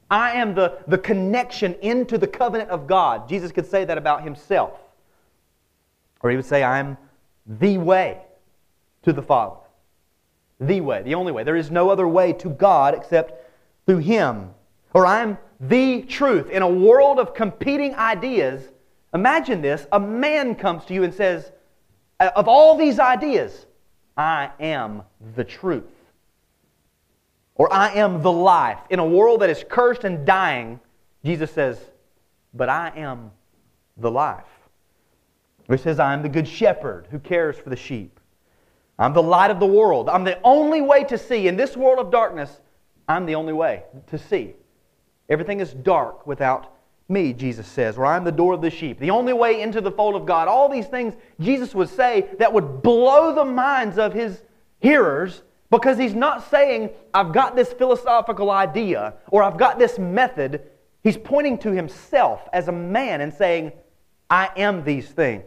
I 0.09 0.31
am 0.33 0.55
the, 0.55 0.79
the 0.87 0.97
connection 0.97 1.75
into 1.81 2.17
the 2.17 2.27
covenant 2.27 2.69
of 2.69 2.87
God. 2.87 3.27
Jesus 3.27 3.51
could 3.51 3.65
say 3.65 3.83
that 3.85 3.97
about 3.97 4.23
himself. 4.23 4.79
Or 6.21 6.29
he 6.29 6.35
would 6.35 6.45
say, 6.45 6.63
I 6.63 6.79
am 6.79 6.97
the 7.45 7.77
way 7.77 8.21
to 9.03 9.13
the 9.13 9.21
Father. 9.21 9.57
The 10.59 10.81
way, 10.81 11.03
the 11.03 11.15
only 11.15 11.31
way. 11.31 11.43
There 11.43 11.55
is 11.55 11.69
no 11.69 11.89
other 11.89 12.07
way 12.07 12.33
to 12.33 12.49
God 12.49 12.95
except 12.95 13.33
through 13.85 13.99
him. 13.99 14.51
Or 14.93 15.05
I 15.05 15.21
am 15.21 15.37
the 15.59 16.01
truth. 16.03 16.49
In 16.49 16.61
a 16.61 16.67
world 16.67 17.19
of 17.19 17.33
competing 17.33 17.93
ideas, 17.95 18.63
imagine 19.13 19.61
this 19.61 19.85
a 19.91 19.99
man 19.99 20.55
comes 20.55 20.85
to 20.85 20.93
you 20.93 21.03
and 21.03 21.13
says, 21.13 21.51
uh, 22.19 22.31
Of 22.35 22.47
all 22.47 22.75
these 22.75 22.97
ideas, 22.97 23.66
I 24.17 24.51
am 24.59 25.03
the 25.35 25.43
truth. 25.43 25.83
Or 27.55 27.71
I 27.71 27.93
am 27.93 28.21
the 28.21 28.31
life. 28.31 28.79
In 28.89 28.99
a 28.99 29.05
world 29.05 29.41
that 29.41 29.49
is 29.49 29.63
cursed 29.67 30.03
and 30.03 30.25
dying, 30.25 30.79
Jesus 31.23 31.51
says, 31.51 31.79
But 32.53 32.69
I 32.69 32.91
am 32.95 33.31
the 33.97 34.11
life. 34.11 34.45
He 35.69 35.77
says, 35.77 35.99
I 35.99 36.13
am 36.13 36.21
the 36.21 36.29
good 36.29 36.47
shepherd 36.47 37.07
who 37.11 37.19
cares 37.19 37.57
for 37.57 37.69
the 37.69 37.75
sheep. 37.75 38.19
I'm 38.99 39.13
the 39.13 39.23
light 39.23 39.51
of 39.51 39.59
the 39.59 39.67
world. 39.67 40.09
I'm 40.09 40.23
the 40.23 40.39
only 40.43 40.81
way 40.81 41.03
to 41.05 41.17
see. 41.17 41.47
In 41.47 41.57
this 41.57 41.75
world 41.75 41.99
of 41.99 42.11
darkness, 42.11 42.61
I'm 43.07 43.25
the 43.25 43.35
only 43.35 43.53
way 43.53 43.83
to 44.07 44.17
see. 44.17 44.53
Everything 45.29 45.59
is 45.59 45.73
dark 45.73 46.25
without 46.25 46.76
me, 47.09 47.33
Jesus 47.33 47.67
says, 47.67 47.97
or 47.97 48.05
I'm 48.05 48.23
the 48.23 48.31
door 48.31 48.53
of 48.53 48.61
the 48.61 48.69
sheep, 48.69 48.99
the 48.99 49.11
only 49.11 49.33
way 49.33 49.61
into 49.61 49.79
the 49.79 49.91
fold 49.91 50.15
of 50.15 50.25
God. 50.25 50.47
All 50.47 50.67
these 50.67 50.87
things 50.87 51.13
Jesus 51.39 51.73
would 51.73 51.89
say 51.89 52.27
that 52.39 52.51
would 52.51 52.81
blow 52.81 53.33
the 53.33 53.45
minds 53.45 53.97
of 53.97 54.13
his 54.13 54.43
hearers 54.79 55.43
because 55.69 55.97
he's 55.97 56.13
not 56.13 56.49
saying, 56.49 56.89
I've 57.13 57.31
got 57.33 57.55
this 57.55 57.71
philosophical 57.73 58.51
idea 58.51 59.15
or 59.29 59.43
I've 59.43 59.57
got 59.57 59.79
this 59.79 59.97
method. 59.97 60.63
He's 61.03 61.17
pointing 61.17 61.57
to 61.59 61.71
himself 61.71 62.41
as 62.51 62.67
a 62.67 62.73
man 62.73 63.21
and 63.21 63.33
saying, 63.33 63.71
I 64.29 64.49
am 64.57 64.83
these 64.83 65.09
things. 65.09 65.43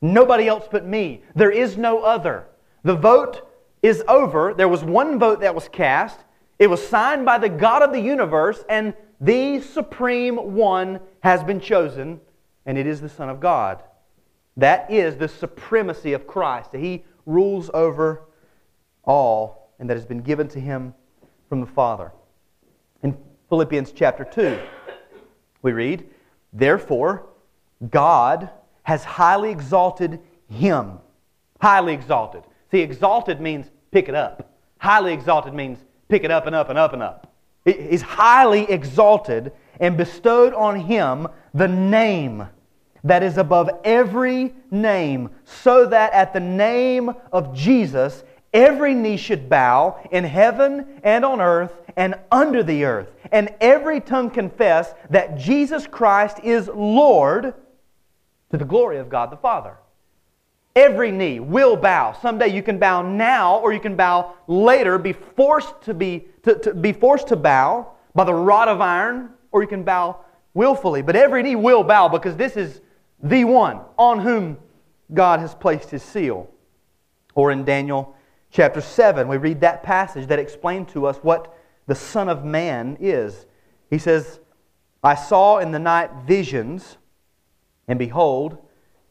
Nobody 0.00 0.48
else 0.48 0.66
but 0.70 0.84
me. 0.84 1.22
There 1.36 1.52
is 1.52 1.76
no 1.76 2.02
other. 2.02 2.46
The 2.82 2.96
vote 2.96 3.48
is 3.82 4.02
over. 4.08 4.54
There 4.54 4.68
was 4.68 4.82
one 4.82 5.18
vote 5.18 5.40
that 5.40 5.54
was 5.54 5.68
cast. 5.68 6.18
It 6.58 6.68
was 6.68 6.84
signed 6.86 7.24
by 7.24 7.38
the 7.38 7.48
God 7.48 7.82
of 7.82 7.92
the 7.92 8.00
universe, 8.00 8.64
and 8.68 8.94
the 9.22 9.60
supreme 9.60 10.54
one 10.54 10.98
has 11.20 11.44
been 11.44 11.60
chosen, 11.60 12.20
and 12.66 12.76
it 12.76 12.88
is 12.88 13.00
the 13.00 13.08
Son 13.08 13.28
of 13.28 13.38
God. 13.38 13.82
That 14.56 14.90
is 14.90 15.16
the 15.16 15.28
supremacy 15.28 16.12
of 16.12 16.26
Christ. 16.26 16.72
That 16.72 16.80
he 16.80 17.04
rules 17.24 17.70
over 17.72 18.24
all, 19.04 19.72
and 19.78 19.88
that 19.88 19.96
has 19.96 20.04
been 20.04 20.22
given 20.22 20.48
to 20.48 20.60
him 20.60 20.92
from 21.48 21.60
the 21.60 21.66
Father. 21.66 22.12
In 23.04 23.16
Philippians 23.48 23.92
chapter 23.92 24.24
2, 24.24 24.58
we 25.62 25.70
read, 25.70 26.10
Therefore, 26.52 27.28
God 27.90 28.50
has 28.82 29.04
highly 29.04 29.50
exalted 29.50 30.18
him. 30.48 30.98
Highly 31.60 31.94
exalted. 31.94 32.42
See, 32.72 32.80
exalted 32.80 33.40
means 33.40 33.70
pick 33.92 34.08
it 34.08 34.16
up. 34.16 34.52
Highly 34.78 35.12
exalted 35.12 35.54
means 35.54 35.78
pick 36.08 36.24
it 36.24 36.32
up 36.32 36.46
and 36.46 36.56
up 36.56 36.68
and 36.70 36.78
up 36.78 36.92
and 36.92 37.02
up. 37.02 37.31
He's 37.64 38.02
highly 38.02 38.70
exalted 38.70 39.52
and 39.78 39.96
bestowed 39.96 40.54
on 40.54 40.80
him 40.80 41.28
the 41.54 41.68
name 41.68 42.48
that 43.04 43.22
is 43.22 43.36
above 43.36 43.70
every 43.84 44.54
name, 44.70 45.30
so 45.44 45.86
that 45.86 46.12
at 46.12 46.32
the 46.32 46.40
name 46.40 47.12
of 47.32 47.54
Jesus 47.54 48.22
every 48.52 48.94
knee 48.94 49.16
should 49.16 49.48
bow 49.48 49.98
in 50.10 50.24
heaven 50.24 51.00
and 51.02 51.24
on 51.24 51.40
earth 51.40 51.72
and 51.96 52.14
under 52.30 52.62
the 52.62 52.84
earth, 52.84 53.08
and 53.30 53.52
every 53.60 54.00
tongue 54.00 54.30
confess 54.30 54.94
that 55.10 55.36
Jesus 55.36 55.86
Christ 55.86 56.38
is 56.42 56.68
Lord 56.68 57.54
to 58.50 58.56
the 58.56 58.64
glory 58.64 58.98
of 58.98 59.08
God 59.08 59.30
the 59.30 59.36
Father. 59.36 59.76
Every 60.74 61.10
knee 61.10 61.38
will 61.38 61.76
bow. 61.76 62.12
Someday 62.12 62.48
you 62.48 62.62
can 62.62 62.78
bow 62.78 63.02
now 63.02 63.58
or 63.58 63.72
you 63.72 63.80
can 63.80 63.94
bow 63.94 64.34
later, 64.46 64.98
be 64.98 65.12
forced 65.12 65.80
to 65.82 65.92
be, 65.92 66.26
to, 66.44 66.58
to 66.60 66.74
be 66.74 66.92
forced 66.92 67.28
to 67.28 67.36
bow 67.36 67.92
by 68.14 68.24
the 68.24 68.34
rod 68.34 68.68
of 68.68 68.80
iron, 68.80 69.30
or 69.50 69.62
you 69.62 69.68
can 69.68 69.82
bow 69.82 70.24
willfully. 70.54 71.02
But 71.02 71.16
every 71.16 71.42
knee 71.42 71.56
will 71.56 71.82
bow 71.82 72.08
because 72.08 72.36
this 72.36 72.56
is 72.56 72.80
the 73.22 73.44
one 73.44 73.80
on 73.98 74.18
whom 74.18 74.58
God 75.12 75.40
has 75.40 75.54
placed 75.54 75.90
his 75.90 76.02
seal. 76.02 76.50
Or 77.34 77.50
in 77.50 77.64
Daniel 77.64 78.16
chapter 78.50 78.80
7, 78.80 79.28
we 79.28 79.36
read 79.36 79.60
that 79.60 79.82
passage 79.82 80.26
that 80.28 80.38
explained 80.38 80.88
to 80.90 81.06
us 81.06 81.18
what 81.18 81.54
the 81.86 81.94
Son 81.94 82.28
of 82.28 82.44
Man 82.44 82.96
is. 83.00 83.46
He 83.90 83.98
says, 83.98 84.40
I 85.02 85.14
saw 85.14 85.58
in 85.58 85.72
the 85.72 85.78
night 85.78 86.10
visions, 86.26 86.96
and 87.88 87.98
behold, 87.98 88.58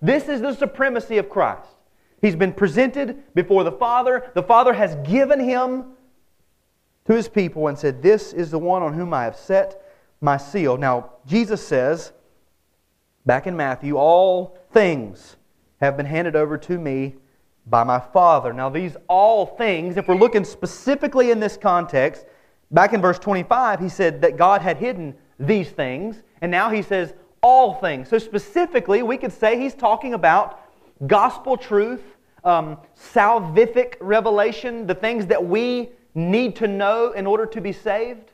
This 0.00 0.28
is 0.28 0.40
the 0.40 0.54
supremacy 0.54 1.18
of 1.18 1.28
Christ. 1.28 1.68
He's 2.20 2.36
been 2.36 2.52
presented 2.52 3.22
before 3.34 3.64
the 3.64 3.72
Father. 3.72 4.30
The 4.34 4.42
Father 4.42 4.72
has 4.72 4.96
given 5.08 5.40
him 5.40 5.84
to 7.06 7.14
his 7.14 7.28
people 7.28 7.68
and 7.68 7.78
said, 7.78 8.02
This 8.02 8.32
is 8.32 8.50
the 8.50 8.58
one 8.58 8.82
on 8.82 8.94
whom 8.94 9.14
I 9.14 9.24
have 9.24 9.36
set 9.36 9.82
my 10.20 10.36
seal. 10.36 10.76
Now, 10.76 11.12
Jesus 11.26 11.66
says, 11.66 12.12
back 13.24 13.46
in 13.46 13.56
Matthew, 13.56 13.96
all 13.96 14.58
things 14.72 15.36
have 15.80 15.96
been 15.96 16.06
handed 16.06 16.36
over 16.36 16.56
to 16.56 16.78
me 16.78 17.16
by 17.66 17.84
my 17.84 17.98
Father. 17.98 18.52
Now, 18.52 18.68
these 18.70 18.96
all 19.08 19.44
things, 19.44 19.96
if 19.96 20.08
we're 20.08 20.14
looking 20.14 20.44
specifically 20.44 21.30
in 21.30 21.40
this 21.40 21.56
context, 21.56 22.24
back 22.70 22.92
in 22.92 23.02
verse 23.02 23.18
25, 23.18 23.80
he 23.80 23.88
said 23.88 24.22
that 24.22 24.36
God 24.36 24.62
had 24.62 24.78
hidden 24.78 25.14
these 25.38 25.70
things, 25.70 26.22
and 26.40 26.50
now 26.50 26.70
he 26.70 26.80
says 26.80 27.12
all 27.46 27.74
things. 27.74 28.08
So, 28.08 28.18
specifically, 28.18 29.04
we 29.04 29.16
could 29.16 29.32
say 29.32 29.56
he's 29.56 29.72
talking 29.72 30.14
about 30.14 30.60
gospel 31.06 31.56
truth, 31.56 32.02
um, 32.42 32.78
salvific 33.14 33.94
revelation, 34.00 34.84
the 34.88 34.96
things 34.96 35.26
that 35.26 35.44
we 35.44 35.90
need 36.12 36.56
to 36.56 36.66
know 36.66 37.12
in 37.12 37.24
order 37.24 37.46
to 37.46 37.60
be 37.60 37.72
saved. 37.72 38.32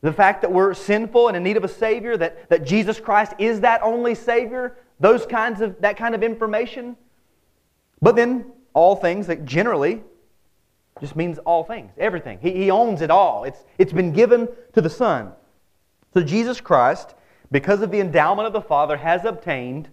The 0.00 0.12
fact 0.12 0.42
that 0.42 0.50
we're 0.50 0.74
sinful 0.74 1.28
and 1.28 1.36
in 1.36 1.44
need 1.44 1.56
of 1.56 1.62
a 1.62 1.68
Savior, 1.68 2.16
that, 2.16 2.50
that 2.50 2.64
Jesus 2.66 2.98
Christ 2.98 3.34
is 3.38 3.60
that 3.60 3.80
only 3.80 4.16
Savior, 4.16 4.76
those 4.98 5.24
kinds 5.24 5.60
of, 5.60 5.80
that 5.80 5.96
kind 5.96 6.12
of 6.12 6.24
information. 6.24 6.96
But 8.00 8.16
then 8.16 8.46
all 8.74 8.96
things 8.96 9.28
that 9.28 9.44
generally 9.44 10.02
just 11.00 11.14
means 11.14 11.38
all 11.38 11.62
things, 11.62 11.92
everything. 11.96 12.40
He, 12.42 12.50
he 12.50 12.70
owns 12.72 13.02
it 13.02 13.10
all. 13.12 13.44
It's, 13.44 13.62
it's 13.78 13.92
been 13.92 14.12
given 14.12 14.48
to 14.72 14.80
the 14.80 14.90
Son. 14.90 15.30
So 16.12 16.24
Jesus 16.24 16.60
Christ, 16.60 17.14
because 17.52 17.82
of 17.82 17.90
the 17.90 18.00
endowment 18.00 18.46
of 18.46 18.52
the 18.52 18.62
Father, 18.62 18.96
has 18.96 19.24
obtained 19.24 19.88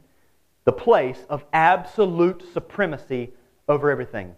the 0.64 0.72
place 0.72 1.26
of 1.30 1.46
absolute 1.54 2.44
supremacy 2.54 3.34
over 3.68 3.92
everything. 3.92 4.36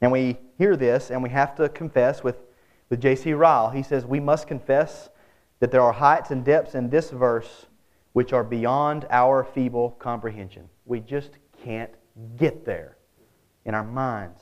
And 0.00 0.10
we 0.10 0.38
hear 0.56 0.76
this 0.76 1.10
and 1.10 1.22
we 1.22 1.28
have 1.28 1.54
to 1.56 1.68
confess 1.68 2.24
with, 2.24 2.36
with 2.88 3.00
J.C. 3.00 3.34
Ryle. 3.34 3.70
He 3.70 3.82
says, 3.82 4.06
We 4.06 4.20
must 4.20 4.46
confess 4.46 5.10
that 5.60 5.70
there 5.70 5.82
are 5.82 5.92
heights 5.92 6.30
and 6.30 6.44
depths 6.44 6.74
in 6.74 6.88
this 6.88 7.10
verse 7.10 7.66
which 8.14 8.32
are 8.32 8.42
beyond 8.42 9.06
our 9.10 9.44
feeble 9.44 9.90
comprehension. 9.98 10.68
We 10.86 11.00
just 11.00 11.32
can't 11.62 11.92
get 12.38 12.64
there 12.64 12.96
in 13.66 13.74
our 13.74 13.84
minds. 13.84 14.40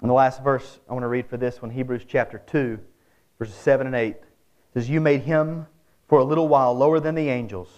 And 0.00 0.08
the 0.08 0.14
last 0.14 0.44
verse 0.44 0.78
I 0.88 0.92
want 0.92 1.02
to 1.02 1.08
read 1.08 1.26
for 1.26 1.36
this 1.36 1.60
one, 1.60 1.72
Hebrews 1.72 2.04
chapter 2.06 2.38
2, 2.46 2.78
verses 3.38 3.54
7 3.54 3.86
and 3.86 3.96
8, 3.96 4.16
says, 4.74 4.88
You 4.88 5.00
made 5.00 5.22
him 5.22 5.66
for 6.08 6.18
a 6.18 6.24
little 6.24 6.48
while 6.48 6.74
lower 6.74 7.00
than 7.00 7.14
the 7.14 7.28
angels. 7.28 7.68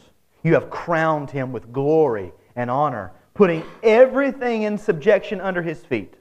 You 0.43 0.55
have 0.55 0.71
crowned 0.71 1.31
him 1.31 1.53
with 1.53 1.73
glory 1.73 2.33
and 2.57 2.71
honor, 2.71 3.13
putting 3.35 3.63
everything 3.83 4.63
in 4.63 4.79
subjection 4.79 5.41
under 5.41 5.63
his 5.63 5.85
feet. 5.85 6.15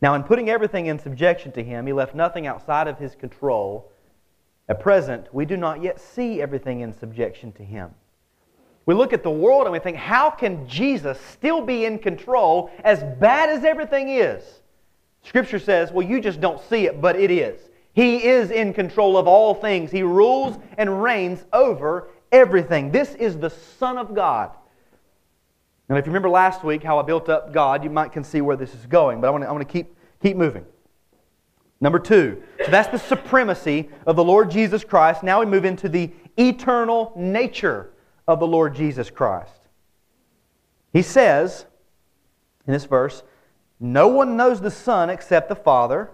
Now, 0.00 0.14
in 0.14 0.22
putting 0.22 0.48
everything 0.48 0.86
in 0.86 0.98
subjection 0.98 1.52
to 1.52 1.62
him, 1.62 1.86
he 1.86 1.92
left 1.92 2.14
nothing 2.14 2.46
outside 2.46 2.86
of 2.86 2.98
his 2.98 3.14
control 3.14 3.90
at 4.68 4.80
present, 4.80 5.32
we 5.32 5.46
do 5.46 5.56
not 5.56 5.82
yet 5.82 5.98
see 5.98 6.42
everything 6.42 6.80
in 6.80 6.92
subjection 6.92 7.52
to 7.52 7.64
Him. 7.64 7.90
We 8.84 8.94
look 8.94 9.12
at 9.12 9.22
the 9.22 9.30
world 9.30 9.62
and 9.62 9.72
we 9.72 9.78
think, 9.78 9.96
how 9.96 10.30
can 10.30 10.68
Jesus 10.68 11.18
still 11.20 11.62
be 11.62 11.84
in 11.84 11.98
control 11.98 12.70
as 12.84 13.02
bad 13.18 13.48
as 13.50 13.64
everything 13.64 14.08
is? 14.08 14.42
Scripture 15.22 15.58
says, 15.58 15.90
well, 15.90 16.06
you 16.06 16.20
just 16.20 16.40
don't 16.40 16.60
see 16.68 16.86
it, 16.86 17.00
but 17.00 17.16
it 17.16 17.30
is. 17.30 17.60
He 17.98 18.24
is 18.28 18.52
in 18.52 18.74
control 18.74 19.18
of 19.18 19.26
all 19.26 19.54
things. 19.54 19.90
He 19.90 20.04
rules 20.04 20.56
and 20.76 21.02
reigns 21.02 21.44
over 21.52 22.10
everything. 22.30 22.92
This 22.92 23.16
is 23.16 23.36
the 23.36 23.50
Son 23.50 23.98
of 23.98 24.14
God. 24.14 24.52
Now, 25.88 25.96
if 25.96 26.06
you 26.06 26.10
remember 26.10 26.30
last 26.30 26.62
week 26.62 26.84
how 26.84 27.00
I 27.00 27.02
built 27.02 27.28
up 27.28 27.52
God, 27.52 27.82
you 27.82 27.90
might 27.90 28.12
can 28.12 28.22
see 28.22 28.40
where 28.40 28.54
this 28.54 28.72
is 28.72 28.86
going, 28.86 29.20
but 29.20 29.26
I 29.26 29.30
want 29.30 29.42
to, 29.42 29.48
I 29.48 29.50
want 29.50 29.66
to 29.66 29.72
keep, 29.72 29.96
keep 30.22 30.36
moving. 30.36 30.64
Number 31.80 31.98
two, 31.98 32.40
so 32.64 32.70
that's 32.70 32.88
the 32.88 33.00
supremacy 33.00 33.88
of 34.06 34.14
the 34.14 34.22
Lord 34.22 34.48
Jesus 34.48 34.84
Christ. 34.84 35.24
Now 35.24 35.40
we 35.40 35.46
move 35.46 35.64
into 35.64 35.88
the 35.88 36.12
eternal 36.36 37.12
nature 37.16 37.90
of 38.28 38.38
the 38.38 38.46
Lord 38.46 38.76
Jesus 38.76 39.10
Christ. 39.10 39.58
He 40.92 41.02
says 41.02 41.66
in 42.64 42.72
this 42.72 42.84
verse, 42.84 43.24
No 43.80 44.06
one 44.06 44.36
knows 44.36 44.60
the 44.60 44.70
Son 44.70 45.10
except 45.10 45.48
the 45.48 45.56
Father, 45.56 46.12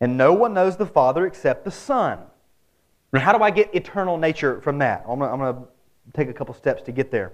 and 0.00 0.16
no 0.16 0.32
one 0.32 0.54
knows 0.54 0.76
the 0.76 0.86
Father 0.86 1.26
except 1.26 1.64
the 1.64 1.70
Son. 1.70 2.18
Now, 3.12 3.20
how 3.20 3.36
do 3.36 3.42
I 3.42 3.50
get 3.50 3.74
eternal 3.74 4.18
nature 4.18 4.60
from 4.60 4.78
that? 4.78 5.04
I'm 5.08 5.18
going 5.18 5.54
to 5.54 5.68
take 6.14 6.28
a 6.28 6.32
couple 6.32 6.54
steps 6.54 6.82
to 6.82 6.92
get 6.92 7.10
there. 7.10 7.32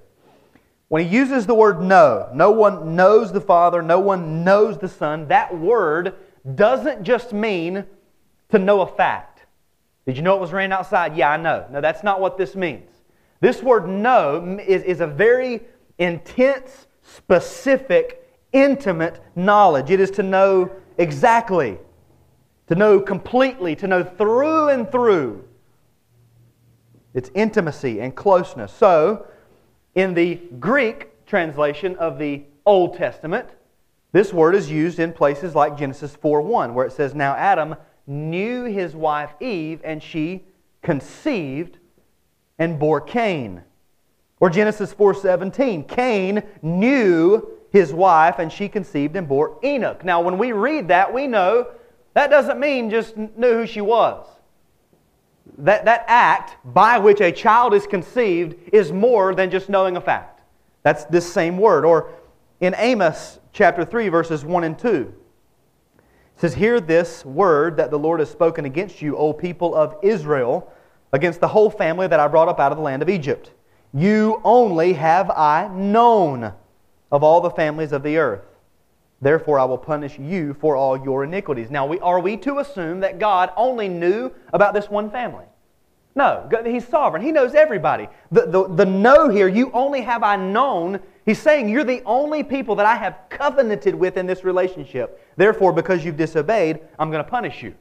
When 0.89 1.05
he 1.05 1.17
uses 1.17 1.47
the 1.47 1.55
word 1.55 1.81
know, 1.81 2.31
no 2.35 2.51
one 2.51 2.95
knows 2.95 3.33
the 3.33 3.41
Father, 3.41 3.83
no 3.83 3.99
one 3.99 4.45
knows 4.45 4.79
the 4.79 4.89
Son, 4.89 5.29
that 5.29 5.57
word 5.57 6.15
doesn't 6.55 7.03
just 7.03 7.33
mean 7.33 7.85
to 8.51 8.59
know 8.59 8.83
a 8.83 8.87
fact. 8.87 9.47
Did 10.07 10.17
you 10.17 10.23
know 10.23 10.37
it 10.37 10.41
was 10.41 10.53
raining 10.53 10.73
outside? 10.73 11.17
Yeah, 11.17 11.31
I 11.31 11.37
know. 11.39 11.67
No, 11.71 11.81
that's 11.81 12.03
not 12.03 12.21
what 12.21 12.37
this 12.37 12.55
means. 12.55 12.91
This 13.41 13.63
word 13.63 13.89
know 13.89 14.59
is, 14.65 14.83
is 14.83 15.01
a 15.01 15.07
very 15.07 15.63
intense, 15.99 16.87
specific, 17.03 18.23
intimate 18.53 19.21
knowledge. 19.35 19.91
It 19.91 20.01
is 20.01 20.11
to 20.13 20.23
know 20.23 20.71
exactly, 20.99 21.79
to 22.75 22.79
know 22.79 22.99
completely, 22.99 23.77
to 23.77 23.87
know 23.87 24.03
through 24.03 24.69
and 24.69 24.91
through. 24.91 25.45
It's 27.15 27.31
intimacy 27.33 28.01
and 28.01 28.17
closeness. 28.17 28.73
So, 28.73 29.27
in 29.95 30.15
the 30.15 30.41
Greek 30.59 31.25
translation 31.25 31.95
of 31.97 32.19
the 32.19 32.43
Old 32.67 32.97
Testament, 32.97 33.49
this 34.11 34.33
word 34.33 34.57
is 34.57 34.69
used 34.69 34.99
in 34.99 35.13
places 35.13 35.55
like 35.55 35.77
Genesis 35.77 36.17
4:1, 36.17 36.75
where 36.75 36.85
it 36.85 36.93
says, 36.93 37.15
Now 37.15 37.37
Adam 37.37 37.77
knew 38.09 38.65
his 38.65 38.97
wife 38.97 39.31
Eve, 39.39 39.81
and 39.85 40.03
she 40.03 40.45
conceived 40.83 41.79
and 42.59 42.77
bore 42.81 43.01
Cain. 43.01 43.63
Or 44.41 44.51
Genesis 44.51 44.93
4:17, 44.93 45.85
Cain 45.85 46.43
knew 46.61 47.51
his 47.71 47.93
wife, 47.93 48.41
and 48.41 48.51
she 48.51 48.69
conceived 48.69 49.15
and 49.15 49.29
bore 49.29 49.61
Enoch. 49.63 50.05
Now, 50.05 50.21
when 50.21 50.39
we 50.39 50.51
read 50.51 50.89
that, 50.89 51.15
we 51.15 51.29
know 51.29 51.69
that 52.15 52.31
doesn't 52.31 52.59
mean 52.59 52.91
just 52.91 53.17
knew 53.17 53.53
who 53.53 53.67
she 53.67 53.81
was. 53.81 54.27
That, 55.59 55.85
that 55.85 56.05
act 56.09 56.57
by 56.65 56.99
which 56.99 57.21
a 57.21 57.31
child 57.31 57.75
is 57.75 57.87
conceived 57.87 58.57
is 58.73 58.93
more 58.93 59.35
than 59.35 59.51
just 59.51 59.69
knowing 59.69 59.97
a 59.97 60.01
fact. 60.01 60.41
That's 60.83 61.05
this 61.05 61.31
same 61.31 61.59
word. 61.59 61.85
Or 61.85 62.11
in 62.61 62.75
Amos 62.79 63.41
chapter 63.53 63.85
3, 63.85 64.09
verses 64.09 64.45
1 64.45 64.65
and 64.65 64.79
2, 64.79 65.15
it 65.97 66.41
says, 66.41 66.55
Hear 66.55 66.81
this 66.81 67.25
word 67.25 67.77
that 67.77 67.91
the 67.91 67.99
Lord 67.99 68.21
has 68.21 68.31
spoken 68.31 68.65
against 68.65 69.03
you, 69.03 69.17
O 69.17 69.33
people 69.33 69.75
of 69.75 69.97
Israel, 70.03 70.73
against 71.13 71.41
the 71.41 71.49
whole 71.49 71.71
family 71.71 72.07
that 72.07 72.21
I 72.21 72.29
brought 72.29 72.49
up 72.49 72.59
out 72.59 72.73
of 72.73 72.79
the 72.79 72.85
land 72.85 73.03
of 73.03 73.09
Egypt. 73.09 73.53
You 73.93 74.41
only 74.45 74.95
have 74.95 75.31
I 75.31 75.69
known 75.69 76.53
of 77.13 77.23
all 77.23 77.41
the 77.41 77.51
families 77.51 77.93
of 77.93 78.03
the 78.03 78.17
earth. 78.17 78.45
Therefore, 79.25 79.59
I 79.59 79.65
will 79.65 79.79
punish 79.79 80.19
you 80.19 80.53
for 80.53 80.77
all 80.77 81.03
your 81.03 81.25
iniquities. 81.25 81.71
Now, 81.71 81.87
we, 81.87 81.99
are 82.01 82.21
we 82.21 82.37
to 82.37 82.59
assume 82.59 83.01
that 83.01 83.19
God 83.19 83.51
only 83.57 83.89
knew 83.89 84.31
about 84.53 84.75
this 84.75 84.91
one 84.91 85.11
family? 85.11 85.47
No, 86.15 86.47
He's 86.63 86.87
sovereign. 86.87 87.23
He 87.23 87.33
knows 87.33 87.55
everybody. 87.55 88.07
The, 88.31 88.45
the, 88.45 88.69
the 88.69 88.85
no 88.85 89.31
here, 89.31 89.49
you 89.49 89.73
only 89.73 90.03
have 90.03 90.23
I 90.23 90.37
known, 90.37 91.01
He's 91.25 91.39
saying 91.39 91.71
you're 91.71 91.85
the 91.85 92.03
only 92.05 92.43
people 92.43 92.75
that 92.75 92.85
I 92.85 92.97
have 92.97 93.17
covenanted 93.31 93.95
with 93.95 94.19
in 94.19 94.27
this 94.27 94.45
relationship. 94.45 95.19
Therefore, 95.39 95.73
because 95.73 96.05
you've 96.05 96.19
disobeyed, 96.19 96.81
I'm 96.99 97.11
going 97.11 97.25
to 97.25 97.31
punish 97.31 97.63
you. 97.63 97.75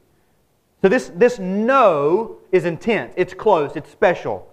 So, 0.80 0.88
this, 0.88 1.12
this 1.14 1.38
no 1.38 2.38
is 2.52 2.64
intense, 2.64 3.12
it's 3.18 3.34
close, 3.34 3.76
it's 3.76 3.90
special. 3.90 4.50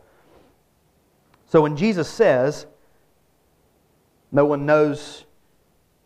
So, 1.47 1.61
when 1.61 1.77
Jesus 1.77 2.09
says, 2.09 2.65
no 4.33 4.43
one 4.43 4.65
knows 4.65 5.23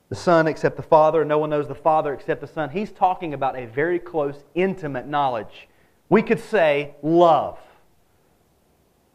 the 0.10 0.16
Son 0.16 0.48
except 0.48 0.78
the 0.78 0.84
Father, 0.84 1.26
no 1.26 1.38
one 1.38 1.50
knows 1.50 1.68
the 1.68 1.76
Father 1.76 2.14
except 2.14 2.42
the 2.42 2.48
Son. 2.48 2.70
He's 2.70 2.92
talking 2.92 3.34
about 3.34 3.58
a 3.58 3.66
very 3.66 4.00
close, 4.00 4.44
intimate 4.54 5.08
knowledge. 5.08 5.68
We 6.10 6.22
could 6.22 6.40
say 6.40 6.96
love. 7.02 7.58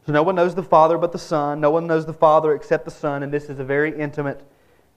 So 0.05 0.11
no 0.11 0.23
one 0.23 0.35
knows 0.35 0.55
the 0.55 0.63
Father 0.63 0.97
but 0.97 1.11
the 1.11 1.19
Son. 1.19 1.61
No 1.61 1.71
one 1.71 1.87
knows 1.87 2.05
the 2.05 2.13
Father 2.13 2.53
except 2.53 2.85
the 2.85 2.91
Son, 2.91 3.23
and 3.23 3.31
this 3.31 3.49
is 3.49 3.59
a 3.59 3.63
very 3.63 3.97
intimate 3.97 4.41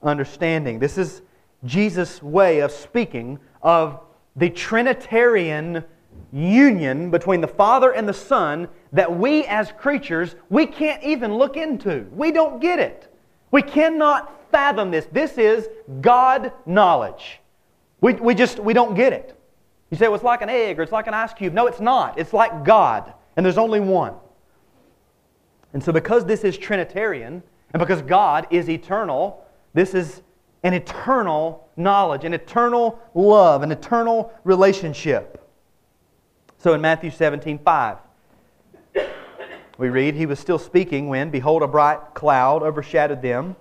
understanding. 0.03 0.79
This 0.79 0.99
is 0.99 1.23
Jesus' 1.65 2.23
way 2.23 2.61
of 2.61 2.73
speaking 2.73 3.39
of 3.63 4.01
the 4.35 4.51
Trinitarian 4.51 5.85
union 6.33 7.11
between 7.11 7.41
the 7.41 7.49
Father 7.49 7.93
and 7.93 8.09
the 8.09 8.15
Son 8.15 8.69
that 8.93 9.17
we 9.17 9.45
as 9.45 9.73
creatures, 9.73 10.35
we 10.49 10.67
can't 10.67 11.03
even 11.03 11.35
look 11.35 11.57
into. 11.57 12.07
We 12.13 12.33
don't 12.33 12.61
get 12.61 12.79
it. 12.79 13.14
We 13.55 13.63
cannot 13.63 14.51
fathom 14.51 14.91
this. 14.91 15.07
This 15.13 15.39
is 15.39 15.69
God 16.01 16.53
knowledge. 16.67 17.39
We, 18.01 18.15
we 18.15 18.35
just, 18.35 18.59
we 18.59 18.75
don't 18.75 18.97
get 18.97 19.13
it. 19.13 19.39
You 19.93 19.97
say, 19.97 20.09
well, 20.09 20.17
it's 20.17 20.25
like 20.25 20.43
an 20.43 20.49
egg 20.49 20.81
or 20.81 20.83
it's 20.83 20.91
like 20.91 21.07
an 21.07 21.15
ice 21.15 21.33
cube. 21.33 21.55
No, 21.55 21.69
it's 21.69 21.79
not. 21.79 22.19
It's 22.19 22.33
like 22.33 22.65
God, 22.65 23.15
and 23.37 23.47
there's 23.47 23.57
only 23.57 23.79
one. 23.79 24.15
And 25.73 25.81
so, 25.81 25.93
because 25.93 26.25
this 26.25 26.43
is 26.43 26.59
Trinitarian, 26.59 27.45
and 27.73 27.79
because 27.79 28.03
God 28.03 28.49
is 28.51 28.69
eternal, 28.69 29.47
this 29.73 29.95
is 29.95 30.23
an 30.65 30.75
eternal 30.75 31.69
knowledge, 31.77 32.25
an 32.25 32.35
eternal 32.35 32.99
love, 33.15 33.63
an 33.63 33.71
eternal 33.71 34.33
relationship. 34.43 35.49
So, 36.59 36.75
in 36.75 36.81
Matthew 36.81 37.13
17 37.13 37.61
5, 37.61 37.99
we 39.79 39.89
read, 39.89 40.15
He 40.15 40.27
was 40.27 40.39
still 40.39 40.59
speaking 40.59 41.09
when, 41.09 41.31
behold, 41.31 41.63
a 41.63 41.67
bright 41.67 42.15
cloud 42.15 42.63
overshadowed 42.63 43.23
them. 43.23 43.57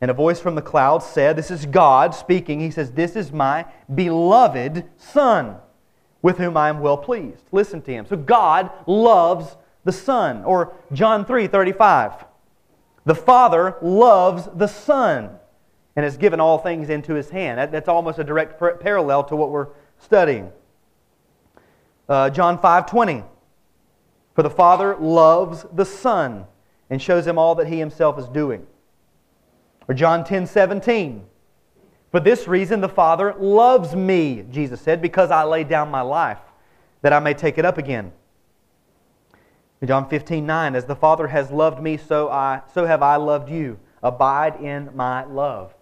And 0.00 0.10
a 0.10 0.14
voice 0.14 0.40
from 0.40 0.56
the 0.56 0.62
cloud 0.62 1.02
said, 1.02 1.36
This 1.36 1.50
is 1.50 1.66
God 1.66 2.14
speaking. 2.14 2.60
He 2.60 2.70
says, 2.70 2.92
This 2.92 3.14
is 3.14 3.32
my 3.32 3.66
beloved 3.94 4.84
Son, 4.96 5.56
with 6.22 6.38
whom 6.38 6.56
I 6.56 6.68
am 6.68 6.80
well 6.80 6.96
pleased. 6.96 7.44
Listen 7.52 7.80
to 7.82 7.92
him. 7.92 8.06
So 8.06 8.16
God 8.16 8.70
loves 8.86 9.56
the 9.84 9.92
Son. 9.92 10.44
Or 10.44 10.74
John 10.92 11.24
3 11.24 11.46
35. 11.46 12.24
The 13.04 13.14
Father 13.14 13.76
loves 13.80 14.48
the 14.54 14.66
Son 14.66 15.30
and 15.94 16.04
has 16.04 16.16
given 16.16 16.40
all 16.40 16.58
things 16.58 16.88
into 16.88 17.14
his 17.14 17.30
hand. 17.30 17.72
that's 17.72 17.88
almost 17.88 18.18
a 18.18 18.24
direct 18.24 18.60
parallel 18.80 19.24
to 19.24 19.36
what 19.36 19.50
we're 19.50 19.68
studying. 19.98 20.50
Uh, 22.08 22.30
John 22.30 22.58
5 22.58 22.86
20. 22.86 23.24
For 24.34 24.42
the 24.42 24.50
Father 24.50 24.96
loves 24.96 25.66
the 25.72 25.84
Son 25.84 26.46
and 26.90 27.00
shows 27.00 27.26
him 27.26 27.38
all 27.38 27.54
that 27.56 27.66
he 27.66 27.78
himself 27.78 28.18
is 28.18 28.28
doing. 28.28 28.66
Or 29.88 29.94
John 29.94 30.24
10 30.24 30.46
17. 30.46 31.24
For 32.10 32.20
this 32.20 32.46
reason 32.46 32.80
the 32.80 32.88
Father 32.88 33.34
loves 33.38 33.96
me, 33.96 34.44
Jesus 34.50 34.80
said, 34.80 35.00
because 35.00 35.30
I 35.30 35.44
lay 35.44 35.64
down 35.64 35.90
my 35.90 36.02
life, 36.02 36.40
that 37.00 37.12
I 37.12 37.20
may 37.20 37.32
take 37.32 37.56
it 37.56 37.64
up 37.64 37.78
again. 37.78 38.12
John 39.84 40.08
15 40.08 40.46
9. 40.46 40.76
As 40.76 40.84
the 40.84 40.94
Father 40.94 41.26
has 41.26 41.50
loved 41.50 41.82
me, 41.82 41.96
so, 41.96 42.28
I, 42.28 42.62
so 42.72 42.86
have 42.86 43.02
I 43.02 43.16
loved 43.16 43.50
you. 43.50 43.78
Abide 44.02 44.60
in 44.60 44.90
my 44.94 45.24
love. 45.24 45.74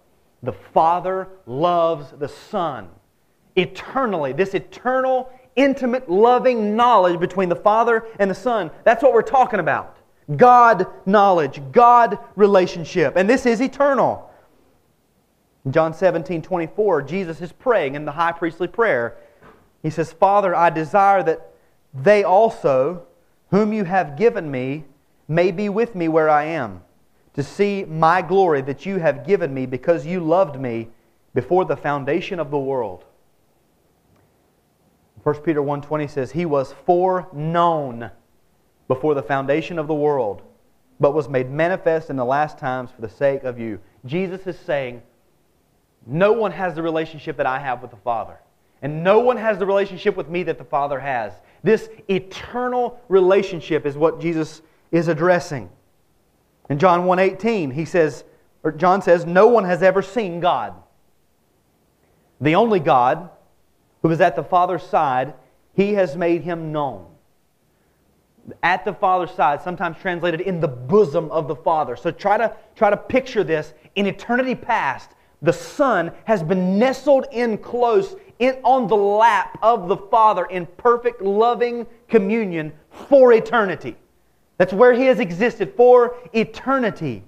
The 0.43 0.53
Father 0.53 1.27
loves 1.45 2.11
the 2.17 2.27
Son 2.27 2.89
eternally. 3.55 4.33
This 4.33 4.53
eternal 4.53 5.31
intimate, 5.55 6.09
loving 6.09 6.75
knowledge 6.75 7.19
between 7.19 7.49
the 7.49 7.55
Father 7.55 8.05
and 8.19 8.29
the 8.29 8.35
Son. 8.35 8.71
That's 8.83 9.03
what 9.03 9.13
we're 9.13 9.21
talking 9.21 9.59
about. 9.59 9.97
God 10.35 10.87
knowledge, 11.05 11.61
God 11.71 12.19
relationship. 12.35 13.15
And 13.15 13.29
this 13.29 13.45
is 13.45 13.61
eternal. 13.61 14.29
In 15.65 15.71
John 15.71 15.93
17, 15.93 16.41
24, 16.41 17.01
Jesus 17.03 17.41
is 17.41 17.51
praying 17.51 17.95
in 17.95 18.05
the 18.05 18.11
high 18.11 18.31
priestly 18.31 18.67
prayer. 18.67 19.17
He 19.83 19.89
says, 19.89 20.11
Father, 20.11 20.55
I 20.55 20.69
desire 20.69 21.23
that 21.23 21.51
they 21.93 22.23
also, 22.23 23.05
whom 23.49 23.73
you 23.73 23.83
have 23.83 24.17
given 24.17 24.49
me, 24.49 24.85
may 25.27 25.51
be 25.51 25.69
with 25.69 25.95
me 25.95 26.07
where 26.07 26.29
I 26.29 26.45
am, 26.45 26.81
to 27.33 27.43
see 27.43 27.85
my 27.85 28.21
glory 28.21 28.61
that 28.61 28.85
you 28.85 28.97
have 28.97 29.25
given 29.25 29.53
me 29.53 29.65
because 29.65 30.05
you 30.05 30.19
loved 30.19 30.59
me 30.59 30.89
before 31.33 31.65
the 31.65 31.77
foundation 31.77 32.39
of 32.39 32.51
the 32.51 32.57
world. 32.57 33.05
1 35.23 35.35
Peter 35.41 35.61
1.20 35.61 36.09
says, 36.09 36.31
He 36.31 36.45
was 36.45 36.73
foreknown 36.85 38.11
before 38.87 39.13
the 39.13 39.23
foundation 39.23 39.77
of 39.77 39.87
the 39.87 39.93
world, 39.93 40.41
but 40.99 41.13
was 41.13 41.29
made 41.29 41.49
manifest 41.49 42.09
in 42.09 42.15
the 42.15 42.25
last 42.25 42.57
times 42.57 42.91
for 42.91 43.01
the 43.01 43.09
sake 43.09 43.43
of 43.43 43.59
you. 43.59 43.79
Jesus 44.05 44.47
is 44.47 44.57
saying, 44.59 45.01
No 46.05 46.33
one 46.33 46.51
has 46.51 46.75
the 46.75 46.81
relationship 46.81 47.37
that 47.37 47.45
I 47.45 47.59
have 47.59 47.81
with 47.81 47.91
the 47.91 47.97
Father. 47.97 48.39
And 48.81 49.03
no 49.03 49.19
one 49.19 49.37
has 49.37 49.59
the 49.59 49.65
relationship 49.65 50.17
with 50.17 50.27
me 50.27 50.41
that 50.43 50.57
the 50.57 50.63
Father 50.63 50.99
has. 50.99 51.33
This 51.61 51.89
eternal 52.07 52.99
relationship 53.09 53.85
is 53.85 53.95
what 53.95 54.19
Jesus 54.19 54.63
is 54.91 55.07
addressing. 55.07 55.69
In 56.69 56.79
John 56.79 57.01
1:18, 57.01 57.73
he 57.73 57.85
says, 57.85 58.23
or 58.63 58.71
John 58.71 59.01
says, 59.01 59.25
no 59.25 59.47
one 59.47 59.65
has 59.65 59.83
ever 59.83 60.01
seen 60.01 60.39
God. 60.39 60.73
The 62.39 62.55
only 62.55 62.79
God 62.79 63.29
who 64.01 64.09
is 64.09 64.21
at 64.21 64.35
the 64.35 64.43
Father's 64.43 64.83
side, 64.83 65.33
he 65.73 65.93
has 65.93 66.15
made 66.15 66.41
him 66.41 66.71
known. 66.71 67.05
At 68.63 68.83
the 68.85 68.93
Father's 68.93 69.31
side, 69.31 69.61
sometimes 69.61 69.97
translated 69.97 70.41
in 70.41 70.59
the 70.59 70.67
bosom 70.67 71.29
of 71.31 71.47
the 71.47 71.55
Father. 71.55 71.95
So 71.95 72.11
try 72.11 72.37
to, 72.37 72.55
try 72.75 72.89
to 72.89 72.97
picture 72.97 73.43
this. 73.43 73.73
In 73.95 74.07
eternity 74.07 74.55
past, 74.55 75.11
the 75.41 75.53
Son 75.53 76.11
has 76.25 76.41
been 76.41 76.79
nestled 76.79 77.25
in 77.31 77.57
close 77.57 78.15
in, 78.39 78.57
on 78.63 78.87
the 78.87 78.95
lap 78.95 79.59
of 79.61 79.87
the 79.87 79.97
Father 79.97 80.45
in 80.45 80.65
perfect 80.77 81.21
loving 81.21 81.85
communion 82.07 82.73
for 82.89 83.33
eternity. 83.33 83.95
That's 84.57 84.73
where 84.73 84.93
he 84.93 85.05
has 85.05 85.19
existed 85.19 85.73
for 85.75 86.15
eternity. 86.33 87.23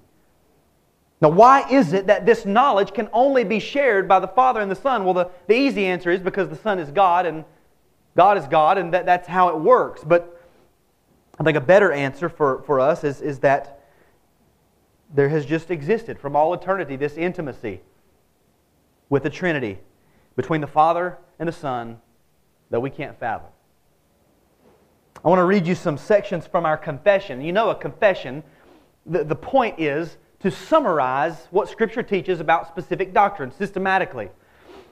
Now, 1.23 1.29
why 1.29 1.65
is 1.69 1.93
it 1.93 2.07
that 2.07 2.25
this 2.25 2.45
knowledge 2.45 2.93
can 2.93 3.07
only 3.13 3.45
be 3.45 3.57
shared 3.57 4.09
by 4.09 4.19
the 4.19 4.27
Father 4.27 4.59
and 4.59 4.69
the 4.69 4.75
Son? 4.75 5.05
Well, 5.05 5.13
the, 5.13 5.29
the 5.47 5.55
easy 5.55 5.85
answer 5.85 6.11
is 6.11 6.19
because 6.19 6.49
the 6.49 6.57
Son 6.57 6.79
is 6.79 6.91
God 6.91 7.25
and 7.25 7.45
God 8.17 8.37
is 8.37 8.45
God, 8.45 8.77
and 8.77 8.93
that, 8.93 9.05
that's 9.05 9.25
how 9.25 9.47
it 9.47 9.57
works. 9.57 10.03
But 10.03 10.37
I 11.39 11.45
think 11.45 11.55
a 11.55 11.61
better 11.61 11.93
answer 11.93 12.27
for, 12.27 12.61
for 12.63 12.81
us 12.81 13.05
is, 13.05 13.21
is 13.21 13.39
that 13.39 13.85
there 15.15 15.29
has 15.29 15.45
just 15.45 15.71
existed 15.71 16.19
from 16.19 16.35
all 16.35 16.53
eternity 16.53 16.97
this 16.97 17.15
intimacy 17.15 17.79
with 19.07 19.23
the 19.23 19.29
Trinity 19.29 19.79
between 20.35 20.59
the 20.59 20.67
Father 20.67 21.17
and 21.39 21.47
the 21.47 21.53
Son 21.53 22.01
that 22.69 22.81
we 22.81 22.89
can't 22.89 23.17
fathom. 23.17 23.47
I 25.23 25.29
want 25.29 25.39
to 25.39 25.45
read 25.45 25.65
you 25.65 25.75
some 25.75 25.97
sections 25.97 26.45
from 26.45 26.65
our 26.65 26.75
confession. 26.75 27.39
You 27.39 27.53
know, 27.53 27.69
a 27.69 27.75
confession, 27.75 28.43
the, 29.05 29.23
the 29.23 29.37
point 29.37 29.79
is 29.79 30.17
to 30.43 30.51
summarize 30.51 31.47
what 31.51 31.69
Scripture 31.69 32.03
teaches 32.03 32.41
about 32.41 32.67
specific 32.67 33.13
doctrines 33.13 33.55
systematically. 33.55 34.29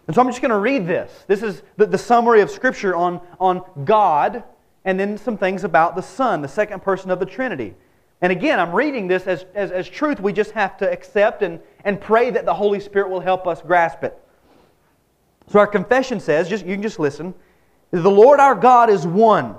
And 0.07 0.15
so 0.15 0.21
I'm 0.21 0.29
just 0.29 0.41
going 0.41 0.51
to 0.51 0.57
read 0.57 0.87
this. 0.87 1.25
This 1.27 1.43
is 1.43 1.61
the, 1.75 1.85
the 1.85 1.97
summary 1.97 2.39
of 2.39 2.49
Scripture 2.49 2.95
on, 2.95 3.19
on 3.37 3.61
God 3.83 4.43
and 4.85 4.97
then 4.97 5.17
some 5.17 5.37
things 5.37 5.65
about 5.65 5.97
the 5.97 6.01
Son, 6.01 6.41
the 6.41 6.47
second 6.47 6.81
person 6.81 7.11
of 7.11 7.19
the 7.19 7.25
Trinity. 7.25 7.75
And 8.21 8.31
again, 8.31 8.61
I'm 8.61 8.71
reading 8.71 9.09
this 9.09 9.27
as, 9.27 9.45
as, 9.53 9.71
as 9.71 9.89
truth 9.89 10.21
we 10.21 10.31
just 10.31 10.51
have 10.51 10.77
to 10.77 10.89
accept 10.89 11.41
and, 11.41 11.59
and 11.83 11.99
pray 11.99 12.29
that 12.29 12.45
the 12.45 12.53
Holy 12.53 12.79
Spirit 12.79 13.09
will 13.09 13.19
help 13.19 13.45
us 13.45 13.61
grasp 13.61 14.05
it. 14.05 14.17
So 15.49 15.59
our 15.59 15.67
confession 15.67 16.21
says, 16.21 16.47
just, 16.47 16.65
you 16.65 16.75
can 16.75 16.81
just 16.81 16.97
listen, 16.97 17.33
the 17.91 18.09
Lord 18.09 18.39
our 18.39 18.55
God 18.55 18.89
is 18.89 19.05
one, 19.05 19.57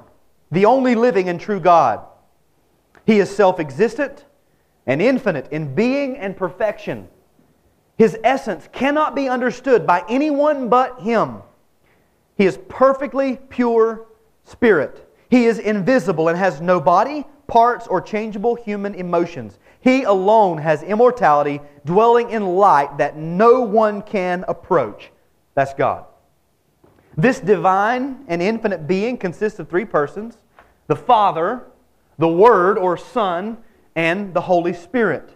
the 0.50 0.64
only 0.64 0.94
living 0.94 1.28
and 1.28 1.38
true 1.38 1.61
God. 1.61 2.00
He 3.05 3.18
is 3.18 3.28
self 3.35 3.61
existent 3.61 4.24
and 4.87 5.01
infinite 5.01 5.51
in 5.53 5.75
being 5.75 6.16
and 6.16 6.37
perfection. 6.37 7.09
His 7.97 8.16
essence 8.25 8.68
cannot 8.73 9.14
be 9.14 9.29
understood 9.29 9.87
by 9.87 10.05
anyone 10.09 10.68
but 10.68 11.01
Him. 11.01 11.42
He 12.37 12.47
is 12.47 12.59
perfectly 12.68 13.38
pure 13.49 14.07
spirit. 14.45 15.09
He 15.31 15.47
is 15.47 15.59
invisible 15.59 16.29
and 16.29 16.37
has 16.37 16.61
no 16.61 16.81
body, 16.81 17.25
parts, 17.47 17.87
or 17.87 18.01
changeable 18.01 18.55
human 18.55 18.95
emotions. 18.95 19.59
He 19.81 20.05
alone 20.05 20.59
has 20.59 20.83
immortality, 20.83 21.61
dwelling 21.85 22.31
in 22.31 22.47
light 22.57 22.99
that 22.99 23.16
no 23.16 23.61
one 23.61 24.03
can 24.03 24.45
approach. 24.49 25.11
That's 25.55 25.75
God. 25.75 26.07
This 27.16 27.40
divine 27.40 28.25
and 28.29 28.40
infinite 28.40 28.87
being 28.87 29.18
consists 29.18 29.59
of 29.59 29.68
three 29.68 29.85
persons 29.85 30.38
the 30.88 30.97
Father, 30.97 31.64
the 32.18 32.29
Word 32.29 32.79
or 32.79 32.97
Son, 32.97 33.59
and 33.94 34.33
the 34.35 34.40
Holy 34.40 34.72
Spirit. 34.72 35.31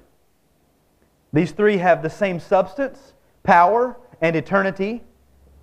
These 1.33 1.53
three 1.53 1.79
have 1.79 2.03
the 2.03 2.11
same 2.11 2.41
substance, 2.41 3.15
power, 3.43 3.97
and 4.21 4.35
eternity, 4.37 5.03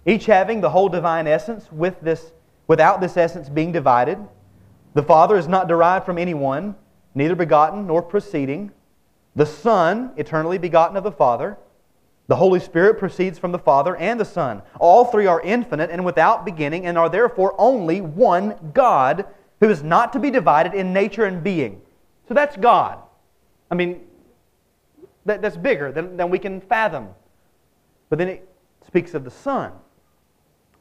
each 0.06 0.25
having 0.25 0.62
the 0.62 0.69
whole 0.69 0.89
divine 0.89 1.27
essence 1.27 1.71
with 1.71 1.99
this, 2.01 2.34
without 2.67 3.01
this 3.01 3.17
essence 3.17 3.49
being 3.49 3.71
divided. 3.71 4.19
The 4.93 5.03
Father 5.03 5.38
is 5.38 5.47
not 5.47 5.67
derived 5.67 6.06
from 6.06 6.17
anyone, 6.17 6.75
neither 7.15 7.36
begotten 7.36 7.88
nor 7.88 8.01
proceeding. 8.01 8.71
The 9.36 9.45
Son, 9.45 10.12
eternally 10.17 10.58
begotten 10.58 10.97
of 10.97 11.03
the 11.03 11.12
Father. 11.12 11.58
The 12.27 12.36
Holy 12.36 12.60
Spirit 12.60 12.99
proceeds 12.99 13.39
from 13.39 13.51
the 13.51 13.60
Father 13.60 13.95
and 13.95 14.19
the 14.19 14.25
Son. 14.25 14.62
All 14.79 15.06
three 15.06 15.25
are 15.25 15.41
infinite 15.41 15.89
and 15.89 16.06
without 16.06 16.45
beginning, 16.45 16.86
and 16.86 16.97
are 16.97 17.10
therefore 17.10 17.56
only 17.58 18.01
one 18.01 18.71
God 18.73 19.25
who 19.60 19.69
is 19.69 19.82
not 19.82 20.13
to 20.13 20.19
be 20.19 20.29
divided 20.29 20.73
in 20.73 20.93
nature 20.93 21.25
and 21.25 21.43
being. 21.43 21.82
So 22.28 22.34
that's 22.34 22.56
God. 22.58 23.00
I 23.70 23.76
mean, 23.76 24.02
that, 25.26 25.42
that's 25.42 25.58
bigger 25.58 25.92
than, 25.92 26.18
than 26.18 26.30
we 26.30 26.40
can 26.40 26.62
fathom. 26.62 27.10
But 28.10 28.20
then 28.20 28.28
it 28.28 28.50
speaks 28.86 29.14
of 29.14 29.24
the 29.24 29.32
Son. 29.32 29.72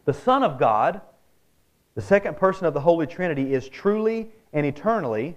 The 0.05 0.13
Son 0.13 0.43
of 0.43 0.59
God 0.59 1.01
the 1.95 2.03
second 2.03 2.37
person 2.37 2.67
of 2.67 2.75
the 2.75 2.81
Holy 2.81 3.07
Trinity 3.07 3.53
is 3.53 3.69
truly 3.69 4.31
and 4.53 4.65
eternally 4.65 5.37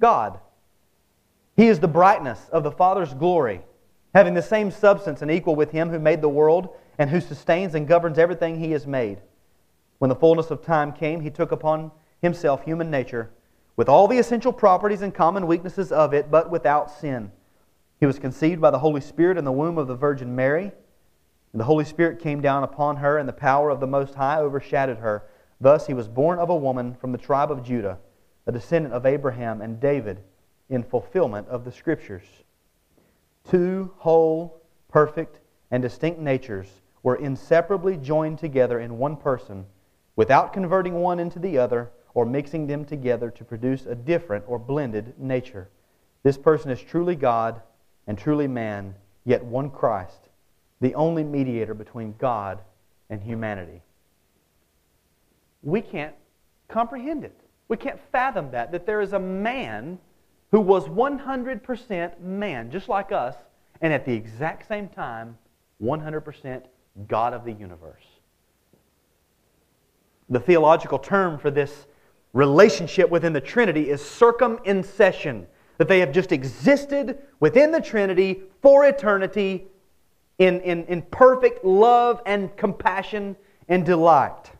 God. 0.00 0.38
He 1.56 1.68
is 1.68 1.78
the 1.78 1.88
brightness 1.88 2.48
of 2.50 2.64
the 2.64 2.72
Father's 2.72 3.12
glory, 3.14 3.60
having 4.14 4.34
the 4.34 4.42
same 4.42 4.70
substance 4.70 5.20
and 5.22 5.30
equal 5.30 5.54
with 5.54 5.70
Him 5.72 5.90
who 5.90 5.98
made 5.98 6.22
the 6.22 6.28
world 6.28 6.70
and 6.98 7.10
who 7.10 7.20
sustains 7.20 7.74
and 7.74 7.86
governs 7.86 8.18
everything 8.18 8.58
He 8.58 8.72
has 8.72 8.86
made. 8.86 9.20
When 9.98 10.08
the 10.08 10.16
fullness 10.16 10.50
of 10.50 10.64
time 10.64 10.92
came, 10.92 11.20
He 11.20 11.30
took 11.30 11.52
upon 11.52 11.90
Himself 12.22 12.64
human 12.64 12.90
nature, 12.90 13.30
with 13.76 13.88
all 13.88 14.06
the 14.06 14.18
essential 14.18 14.52
properties 14.52 15.02
and 15.02 15.14
common 15.14 15.46
weaknesses 15.46 15.90
of 15.90 16.14
it, 16.14 16.30
but 16.30 16.50
without 16.50 16.90
sin. 16.90 17.32
He 17.98 18.06
was 18.06 18.18
conceived 18.18 18.60
by 18.60 18.70
the 18.70 18.78
Holy 18.78 19.00
Spirit 19.00 19.38
in 19.38 19.44
the 19.44 19.52
womb 19.52 19.78
of 19.78 19.88
the 19.88 19.96
Virgin 19.96 20.34
Mary. 20.34 20.72
And 21.52 21.60
the 21.60 21.64
Holy 21.64 21.84
Spirit 21.84 22.18
came 22.18 22.40
down 22.40 22.64
upon 22.64 22.96
her, 22.96 23.18
and 23.18 23.28
the 23.28 23.32
power 23.32 23.70
of 23.70 23.80
the 23.80 23.86
Most 23.86 24.14
High 24.14 24.40
overshadowed 24.40 24.98
her. 24.98 25.24
Thus 25.60 25.86
he 25.86 25.94
was 25.94 26.08
born 26.08 26.38
of 26.38 26.50
a 26.50 26.56
woman 26.56 26.94
from 26.94 27.12
the 27.12 27.18
tribe 27.18 27.50
of 27.50 27.62
Judah, 27.62 27.98
a 28.46 28.52
descendant 28.52 28.94
of 28.94 29.06
Abraham 29.06 29.60
and 29.60 29.80
David, 29.80 30.20
in 30.68 30.82
fulfillment 30.82 31.48
of 31.48 31.64
the 31.64 31.72
Scriptures. 31.72 32.24
Two 33.48 33.92
whole, 33.98 34.60
perfect, 34.88 35.40
and 35.70 35.82
distinct 35.82 36.18
natures 36.18 36.68
were 37.02 37.16
inseparably 37.16 37.96
joined 37.96 38.38
together 38.38 38.80
in 38.80 38.98
one 38.98 39.16
person, 39.16 39.66
without 40.16 40.52
converting 40.52 40.94
one 40.94 41.20
into 41.20 41.38
the 41.38 41.58
other 41.58 41.90
or 42.14 42.24
mixing 42.24 42.66
them 42.66 42.84
together 42.84 43.30
to 43.30 43.44
produce 43.44 43.86
a 43.86 43.94
different 43.94 44.44
or 44.48 44.58
blended 44.58 45.18
nature. 45.18 45.68
This 46.22 46.38
person 46.38 46.70
is 46.70 46.80
truly 46.80 47.16
God 47.16 47.60
and 48.06 48.16
truly 48.16 48.48
man, 48.48 48.94
yet 49.24 49.44
one 49.44 49.70
Christ, 49.70 50.28
the 50.80 50.94
only 50.94 51.24
mediator 51.24 51.74
between 51.74 52.14
God 52.18 52.60
and 53.10 53.22
humanity 53.22 53.82
we 55.64 55.80
can't 55.80 56.14
comprehend 56.68 57.24
it. 57.24 57.34
We 57.68 57.76
can't 57.76 57.98
fathom 58.12 58.50
that, 58.52 58.70
that 58.72 58.86
there 58.86 59.00
is 59.00 59.14
a 59.14 59.18
man 59.18 59.98
who 60.50 60.60
was 60.60 60.84
100% 60.84 62.20
man, 62.20 62.70
just 62.70 62.88
like 62.88 63.10
us, 63.10 63.34
and 63.80 63.92
at 63.92 64.04
the 64.04 64.12
exact 64.12 64.68
same 64.68 64.88
time, 64.88 65.36
100% 65.82 66.62
God 67.08 67.32
of 67.32 67.44
the 67.44 67.52
universe. 67.52 68.04
The 70.28 70.38
theological 70.38 70.98
term 70.98 71.38
for 71.38 71.50
this 71.50 71.86
relationship 72.34 73.08
within 73.08 73.32
the 73.32 73.40
Trinity 73.40 73.88
is 73.88 74.02
circumincession, 74.02 75.46
that 75.78 75.88
they 75.88 76.00
have 76.00 76.12
just 76.12 76.32
existed 76.32 77.18
within 77.40 77.70
the 77.70 77.80
Trinity 77.80 78.42
for 78.60 78.84
eternity 78.84 79.66
in, 80.38 80.60
in, 80.60 80.84
in 80.84 81.00
perfect 81.02 81.64
love 81.64 82.20
and 82.26 82.54
compassion 82.56 83.36
and 83.68 83.86
delight. 83.86 84.50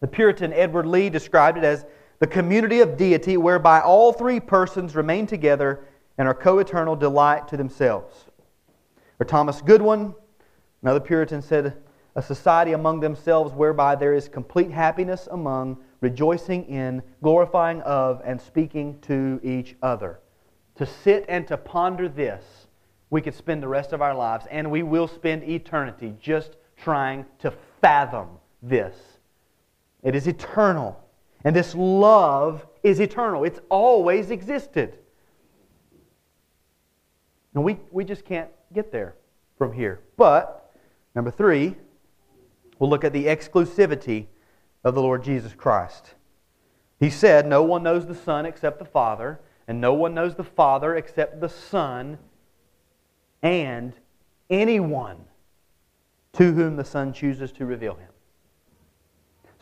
The 0.00 0.08
Puritan 0.08 0.52
Edward 0.52 0.86
Leigh 0.86 1.10
described 1.10 1.56
it 1.56 1.64
as 1.64 1.86
the 2.18 2.26
community 2.26 2.80
of 2.80 2.96
deity 2.96 3.36
whereby 3.36 3.80
all 3.80 4.12
three 4.12 4.40
persons 4.40 4.94
remain 4.94 5.26
together 5.26 5.84
and 6.18 6.28
are 6.28 6.34
co 6.34 6.58
eternal 6.58 6.96
delight 6.96 7.48
to 7.48 7.56
themselves. 7.56 8.26
Or 9.18 9.24
Thomas 9.24 9.62
Goodwin, 9.62 10.14
another 10.82 11.00
Puritan, 11.00 11.40
said, 11.40 11.76
A 12.16 12.22
society 12.22 12.72
among 12.72 13.00
themselves 13.00 13.54
whereby 13.54 13.94
there 13.94 14.14
is 14.14 14.28
complete 14.28 14.70
happiness 14.70 15.28
among, 15.30 15.78
rejoicing 16.00 16.64
in, 16.64 17.02
glorifying 17.22 17.80
of, 17.82 18.22
and 18.24 18.40
speaking 18.40 18.98
to 19.02 19.40
each 19.42 19.76
other. 19.82 20.20
To 20.76 20.86
sit 20.86 21.24
and 21.28 21.46
to 21.48 21.56
ponder 21.56 22.08
this, 22.08 22.66
we 23.10 23.20
could 23.20 23.34
spend 23.34 23.62
the 23.62 23.68
rest 23.68 23.92
of 23.92 24.00
our 24.00 24.14
lives, 24.14 24.46
and 24.50 24.70
we 24.70 24.82
will 24.82 25.08
spend 25.08 25.42
eternity 25.44 26.14
just 26.20 26.56
trying 26.76 27.26
to 27.40 27.52
fathom 27.80 28.28
this. 28.62 28.96
It 30.02 30.14
is 30.14 30.26
eternal. 30.26 30.98
And 31.44 31.54
this 31.56 31.74
love 31.74 32.66
is 32.82 33.00
eternal. 33.00 33.44
It's 33.44 33.60
always 33.68 34.30
existed. 34.30 34.98
And 37.54 37.64
we, 37.64 37.78
we 37.90 38.04
just 38.04 38.24
can't 38.24 38.50
get 38.72 38.92
there 38.92 39.16
from 39.58 39.72
here. 39.72 40.00
But, 40.16 40.72
number 41.14 41.30
three, 41.30 41.76
we'll 42.78 42.90
look 42.90 43.04
at 43.04 43.12
the 43.12 43.26
exclusivity 43.26 44.26
of 44.84 44.94
the 44.94 45.02
Lord 45.02 45.22
Jesus 45.22 45.54
Christ. 45.54 46.14
He 46.98 47.10
said, 47.10 47.46
No 47.46 47.62
one 47.62 47.82
knows 47.82 48.06
the 48.06 48.14
Son 48.14 48.46
except 48.46 48.78
the 48.78 48.84
Father, 48.84 49.40
and 49.66 49.80
no 49.80 49.94
one 49.94 50.14
knows 50.14 50.34
the 50.34 50.44
Father 50.44 50.94
except 50.96 51.40
the 51.40 51.48
Son, 51.48 52.18
and 53.42 53.92
anyone 54.48 55.24
to 56.34 56.52
whom 56.52 56.76
the 56.76 56.84
Son 56.84 57.12
chooses 57.12 57.52
to 57.52 57.66
reveal 57.66 57.94
him. 57.94 58.08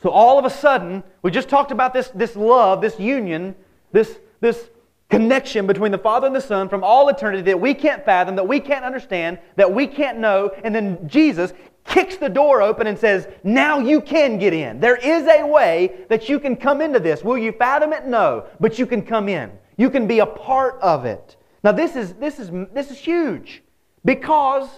So 0.03 0.11
all 0.11 0.39
of 0.39 0.45
a 0.45 0.51
sudden, 0.51 1.03
we 1.23 1.31
just 1.31 1.49
talked 1.49 1.73
about 1.73 1.93
this, 1.93 2.09
this 2.09 2.37
love, 2.37 2.81
this 2.81 3.01
union, 3.01 3.55
this, 3.91 4.19
this 4.41 4.71
connection 5.09 5.67
between 5.67 5.91
the 5.91 5.99
Father 5.99 6.27
and 6.27 6.37
the 6.37 6.41
Son 6.41 6.69
from 6.69 6.85
all 6.85 7.09
eternity 7.09 7.43
that 7.43 7.61
we 7.61 7.75
can't 7.75 8.05
fathom, 8.05 8.37
that 8.37 8.47
we 8.47 8.61
can't 8.61 8.85
understand, 8.85 9.39
that 9.57 9.73
we 9.73 9.87
can't 9.87 10.19
know. 10.19 10.53
And 10.63 10.75
then 10.75 11.09
Jesus 11.09 11.53
kicks 11.89 12.17
the 12.17 12.29
door 12.29 12.63
open 12.63 12.87
and 12.87 12.99
says, 12.99 13.27
Now 13.43 13.79
you 13.79 14.01
can 14.01 14.39
get 14.39 14.53
in. 14.53 14.81
There 14.81 14.97
is 14.97 15.27
a 15.27 15.47
way 15.47 16.05
that 16.09 16.29
you 16.29 16.39
can 16.39 16.57
come 16.57 16.81
into 16.81 17.01
this. 17.01 17.25
Will 17.25 17.39
you 17.39 17.53
fathom 17.53 17.93
it? 17.93 18.07
No. 18.07 18.47
But 18.61 18.79
you 18.79 18.87
can 18.87 19.03
come 19.03 19.29
in. 19.29 19.51
You 19.77 19.91
can 19.91 20.07
be 20.07 20.21
a 20.21 20.27
part 20.27 20.79
of 20.81 21.05
it. 21.05 21.37
Now 21.65 21.73
this 21.73 21.97
is 21.97 22.15
this 22.15 22.39
is 22.39 22.51
this 22.73 22.91
is 22.91 22.99
huge 22.99 23.63
because 24.05 24.69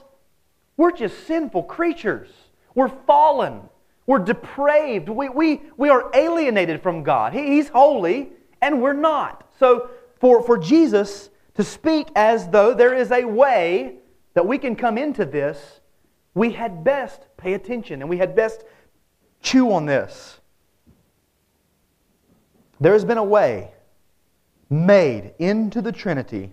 we're 0.76 0.92
just 0.92 1.26
sinful 1.26 1.64
creatures. 1.64 2.30
We're 2.74 2.88
fallen. 2.88 3.62
We're 4.06 4.18
depraved. 4.18 5.08
We, 5.08 5.28
we, 5.28 5.60
we 5.76 5.88
are 5.88 6.10
alienated 6.14 6.82
from 6.82 7.02
God. 7.02 7.32
He, 7.32 7.46
he's 7.46 7.68
holy, 7.68 8.30
and 8.62 8.80
we're 8.82 8.92
not. 8.92 9.48
So, 9.58 9.90
for, 10.18 10.42
for 10.42 10.58
Jesus 10.58 11.30
to 11.54 11.62
speak 11.62 12.08
as 12.16 12.48
though 12.48 12.74
there 12.74 12.94
is 12.94 13.12
a 13.12 13.24
way 13.24 13.96
that 14.34 14.46
we 14.46 14.58
can 14.58 14.74
come 14.74 14.98
into 14.98 15.24
this, 15.24 15.80
we 16.34 16.52
had 16.52 16.84
best 16.84 17.26
pay 17.36 17.54
attention 17.54 18.00
and 18.00 18.08
we 18.08 18.18
had 18.18 18.36
best 18.36 18.64
chew 19.42 19.72
on 19.72 19.86
this. 19.86 20.40
There 22.80 22.92
has 22.92 23.04
been 23.04 23.18
a 23.18 23.24
way 23.24 23.72
made 24.70 25.34
into 25.38 25.82
the 25.82 25.92
Trinity 25.92 26.52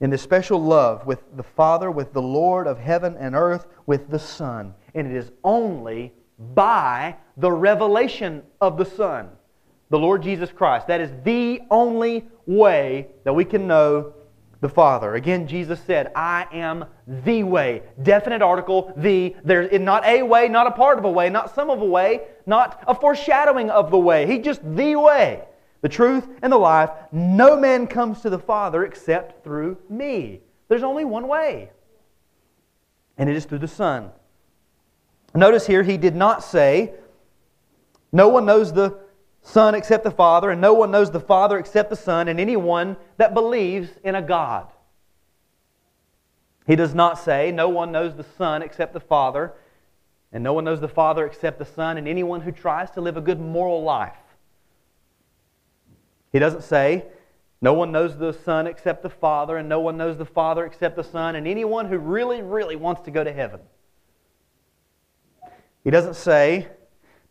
in 0.00 0.10
this 0.10 0.22
special 0.22 0.62
love 0.62 1.06
with 1.06 1.36
the 1.36 1.42
Father, 1.42 1.90
with 1.90 2.12
the 2.12 2.22
Lord 2.22 2.66
of 2.66 2.78
heaven 2.78 3.16
and 3.18 3.34
earth, 3.34 3.66
with 3.86 4.08
the 4.08 4.18
Son. 4.18 4.74
And 4.94 5.06
it 5.06 5.16
is 5.16 5.32
only 5.44 6.12
by 6.54 7.16
the 7.36 7.50
revelation 7.50 8.42
of 8.60 8.78
the 8.78 8.84
Son, 8.84 9.30
the 9.90 9.98
Lord 9.98 10.22
Jesus 10.22 10.50
Christ. 10.50 10.86
That 10.86 11.00
is 11.00 11.10
the 11.24 11.60
only 11.70 12.28
way 12.46 13.08
that 13.24 13.32
we 13.32 13.44
can 13.44 13.66
know 13.66 14.14
the 14.60 14.68
Father. 14.68 15.14
Again, 15.14 15.46
Jesus 15.46 15.80
said, 15.80 16.12
I 16.14 16.46
am 16.52 16.84
the 17.06 17.42
way. 17.44 17.82
Definite 18.02 18.42
article, 18.42 18.92
the. 18.96 19.34
There's 19.42 19.80
not 19.80 20.04
a 20.04 20.22
way, 20.22 20.48
not 20.48 20.66
a 20.66 20.72
part 20.72 20.98
of 20.98 21.04
a 21.04 21.10
way, 21.10 21.30
not 21.30 21.54
some 21.54 21.70
of 21.70 21.80
a 21.80 21.84
way, 21.84 22.22
not 22.46 22.82
a 22.86 22.94
foreshadowing 22.94 23.70
of 23.70 23.90
the 23.90 23.98
way. 23.98 24.26
He 24.26 24.38
just 24.38 24.60
the 24.76 24.96
way, 24.96 25.44
the 25.80 25.88
truth, 25.88 26.28
and 26.42 26.52
the 26.52 26.58
life. 26.58 26.90
No 27.10 27.56
man 27.58 27.86
comes 27.86 28.20
to 28.20 28.30
the 28.30 28.38
Father 28.38 28.84
except 28.84 29.42
through 29.42 29.78
me. 29.88 30.40
There's 30.68 30.82
only 30.82 31.04
one 31.04 31.26
way, 31.26 31.70
and 33.16 33.30
it 33.30 33.36
is 33.36 33.46
through 33.46 33.58
the 33.58 33.68
Son. 33.68 34.10
Notice 35.34 35.66
here, 35.66 35.82
he 35.82 35.96
did 35.96 36.14
not 36.14 36.44
say, 36.44 36.94
No 38.12 38.28
one 38.28 38.44
knows 38.44 38.72
the 38.72 38.98
Son 39.42 39.74
except 39.74 40.04
the 40.04 40.10
Father, 40.10 40.50
and 40.50 40.60
no 40.60 40.74
one 40.74 40.90
knows 40.90 41.10
the 41.10 41.20
Father 41.20 41.58
except 41.58 41.90
the 41.90 41.96
Son, 41.96 42.28
and 42.28 42.38
anyone 42.38 42.96
that 43.16 43.34
believes 43.34 43.90
in 44.04 44.14
a 44.14 44.22
God. 44.22 44.68
He 46.66 46.76
does 46.76 46.94
not 46.94 47.18
say, 47.18 47.50
No 47.50 47.68
one 47.68 47.90
knows 47.90 48.14
the 48.14 48.26
Son 48.36 48.62
except 48.62 48.92
the 48.92 49.00
Father, 49.00 49.54
and 50.32 50.44
no 50.44 50.52
one 50.52 50.64
knows 50.64 50.80
the 50.80 50.88
Father 50.88 51.26
except 51.26 51.58
the 51.58 51.64
Son, 51.64 51.96
and 51.96 52.06
anyone 52.06 52.42
who 52.42 52.52
tries 52.52 52.90
to 52.92 53.00
live 53.00 53.16
a 53.16 53.20
good 53.20 53.40
moral 53.40 53.82
life. 53.82 54.14
He 56.32 56.38
doesn't 56.38 56.62
say, 56.62 57.06
No 57.60 57.72
one 57.72 57.90
knows 57.90 58.18
the 58.18 58.32
Son 58.32 58.66
except 58.66 59.02
the 59.02 59.10
Father, 59.10 59.56
and 59.56 59.68
no 59.68 59.80
one 59.80 59.96
knows 59.96 60.18
the 60.18 60.26
Father 60.26 60.64
except 60.64 60.96
the 60.96 61.02
Son, 61.02 61.34
and 61.34 61.48
anyone 61.48 61.86
who 61.86 61.98
really, 61.98 62.42
really 62.42 62.76
wants 62.76 63.00
to 63.02 63.10
go 63.10 63.24
to 63.24 63.32
heaven. 63.32 63.60
He 65.82 65.90
doesn't 65.90 66.14
say, 66.14 66.68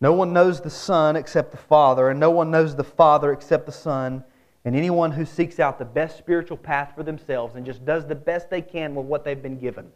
no 0.01 0.13
one 0.13 0.33
knows 0.33 0.61
the 0.61 0.69
Son 0.69 1.15
except 1.15 1.51
the 1.51 1.57
Father, 1.57 2.09
and 2.09 2.19
no 2.19 2.31
one 2.31 2.51
knows 2.51 2.75
the 2.75 2.83
Father 2.83 3.31
except 3.31 3.65
the 3.65 3.71
Son, 3.71 4.23
and 4.65 4.75
anyone 4.75 5.11
who 5.11 5.25
seeks 5.25 5.59
out 5.59 5.79
the 5.79 5.85
best 5.85 6.17
spiritual 6.17 6.57
path 6.57 6.93
for 6.95 7.03
themselves 7.03 7.55
and 7.55 7.65
just 7.65 7.85
does 7.85 8.05
the 8.05 8.15
best 8.15 8.49
they 8.49 8.61
can 8.61 8.95
with 8.95 9.05
what 9.05 9.23
they've 9.23 9.41
been 9.41 9.57
given. 9.57 9.87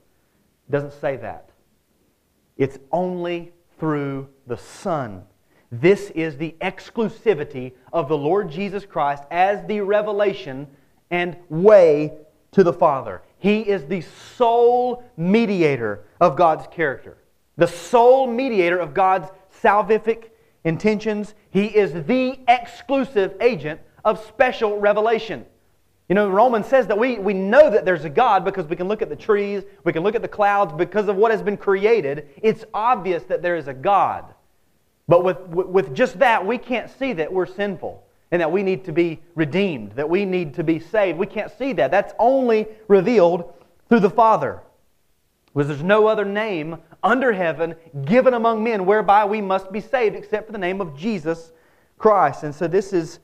Doesn't 0.70 0.94
say 0.94 1.18
that. 1.18 1.50
It's 2.58 2.80
only 2.92 3.52
through 3.80 4.30
the 4.48 4.58
Son. 4.58 5.24
This 5.72 6.12
is 6.12 6.38
the 6.38 6.56
exclusivity 6.62 7.74
of 7.92 8.08
the 8.08 8.18
Lord 8.18 8.50
Jesus 8.50 8.86
Christ 8.86 9.24
as 9.32 9.66
the 9.68 9.82
revelation 9.82 10.68
and 11.10 11.36
way 11.50 12.14
to 12.52 12.64
the 12.64 12.74
Father. 12.74 13.22
He 13.40 13.62
is 13.62 13.86
the 13.86 14.02
sole 14.36 15.04
mediator 15.18 16.06
of 16.22 16.38
God's 16.38 16.68
character, 16.68 17.18
the 17.58 17.68
sole 17.68 18.28
mediator 18.28 18.78
of 18.78 18.94
God's 18.94 19.30
salvific 19.62 20.30
intentions. 20.64 21.36
He 21.50 21.66
is 21.66 22.06
the 22.06 22.40
exclusive 22.48 23.36
agent 23.42 23.80
of 24.06 24.24
special 24.26 24.80
revelation. 24.80 25.46
You 26.10 26.16
know, 26.16 26.30
Romans 26.30 26.68
says 26.68 26.88
that 26.88 26.98
we, 26.98 27.18
we 27.18 27.34
know 27.34 27.70
that 27.70 27.86
there's 27.86 28.06
a 28.06 28.10
God 28.10 28.44
because 28.44 28.68
we 28.68 28.76
can 28.76 28.88
look 28.88 29.02
at 29.02 29.10
the 29.10 29.16
trees, 29.16 29.64
we 29.84 29.94
can 29.94 30.04
look 30.04 30.16
at 30.16 30.22
the 30.22 30.28
clouds, 30.28 30.74
because 30.74 31.08
of 31.08 31.16
what 31.16 31.32
has 31.32 31.42
been 31.42 31.58
created. 31.58 32.30
It's 32.42 32.66
obvious 32.74 33.24
that 33.24 33.42
there 33.42 33.56
is 33.56 33.68
a 33.68 33.74
God. 33.74 34.34
But 35.08 35.24
with, 35.24 35.40
with 35.48 35.96
just 35.96 36.20
that, 36.20 36.46
we 36.46 36.58
can't 36.58 36.90
see 36.90 37.14
that 37.14 37.32
we're 37.32 37.46
sinful 37.46 38.04
and 38.32 38.42
that 38.42 38.52
we 38.52 38.64
need 38.64 38.84
to 38.86 38.92
be 38.92 39.22
redeemed, 39.36 39.94
that 39.94 40.10
we 40.10 40.26
need 40.26 40.56
to 40.56 40.64
be 40.64 40.80
saved. 40.80 41.18
We 41.18 41.28
can't 41.28 41.52
see 41.58 41.74
that. 41.74 41.92
That's 41.92 42.14
only 42.20 42.68
revealed 42.88 43.54
through 43.90 44.00
the 44.02 44.10
Father. 44.10 44.62
Because 45.54 45.68
there's 45.68 45.84
no 45.84 46.08
other 46.08 46.26
name 46.26 46.78
under 47.04 47.34
heaven 47.34 47.76
given 48.06 48.34
among 48.34 48.64
men 48.64 48.86
whereby 48.86 49.26
we 49.26 49.42
must 49.42 49.72
be 49.72 49.82
saved 49.82 50.16
except 50.16 50.48
for 50.48 50.52
the 50.52 50.58
name 50.58 50.82
of 50.82 50.98
Jesus 50.98 51.52
Christ. 51.98 52.44
And 52.44 52.56
so 52.56 52.68
this 52.68 52.94
is, 52.94 53.20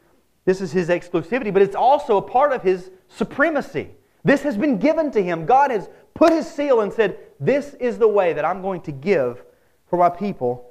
this 0.45 0.61
is 0.61 0.71
his 0.71 0.89
exclusivity, 0.89 1.53
but 1.53 1.61
it's 1.61 1.75
also 1.75 2.17
a 2.17 2.21
part 2.21 2.51
of 2.51 2.61
his 2.61 2.91
supremacy. 3.07 3.91
This 4.23 4.43
has 4.43 4.57
been 4.57 4.77
given 4.77 5.11
to 5.11 5.23
him. 5.23 5.45
God 5.45 5.71
has 5.71 5.89
put 6.13 6.33
his 6.33 6.47
seal 6.47 6.81
and 6.81 6.91
said, 6.91 7.17
This 7.39 7.73
is 7.75 7.97
the 7.97 8.07
way 8.07 8.33
that 8.33 8.45
I'm 8.45 8.61
going 8.61 8.81
to 8.81 8.91
give 8.91 9.43
for 9.89 9.97
my 9.97 10.09
people 10.09 10.69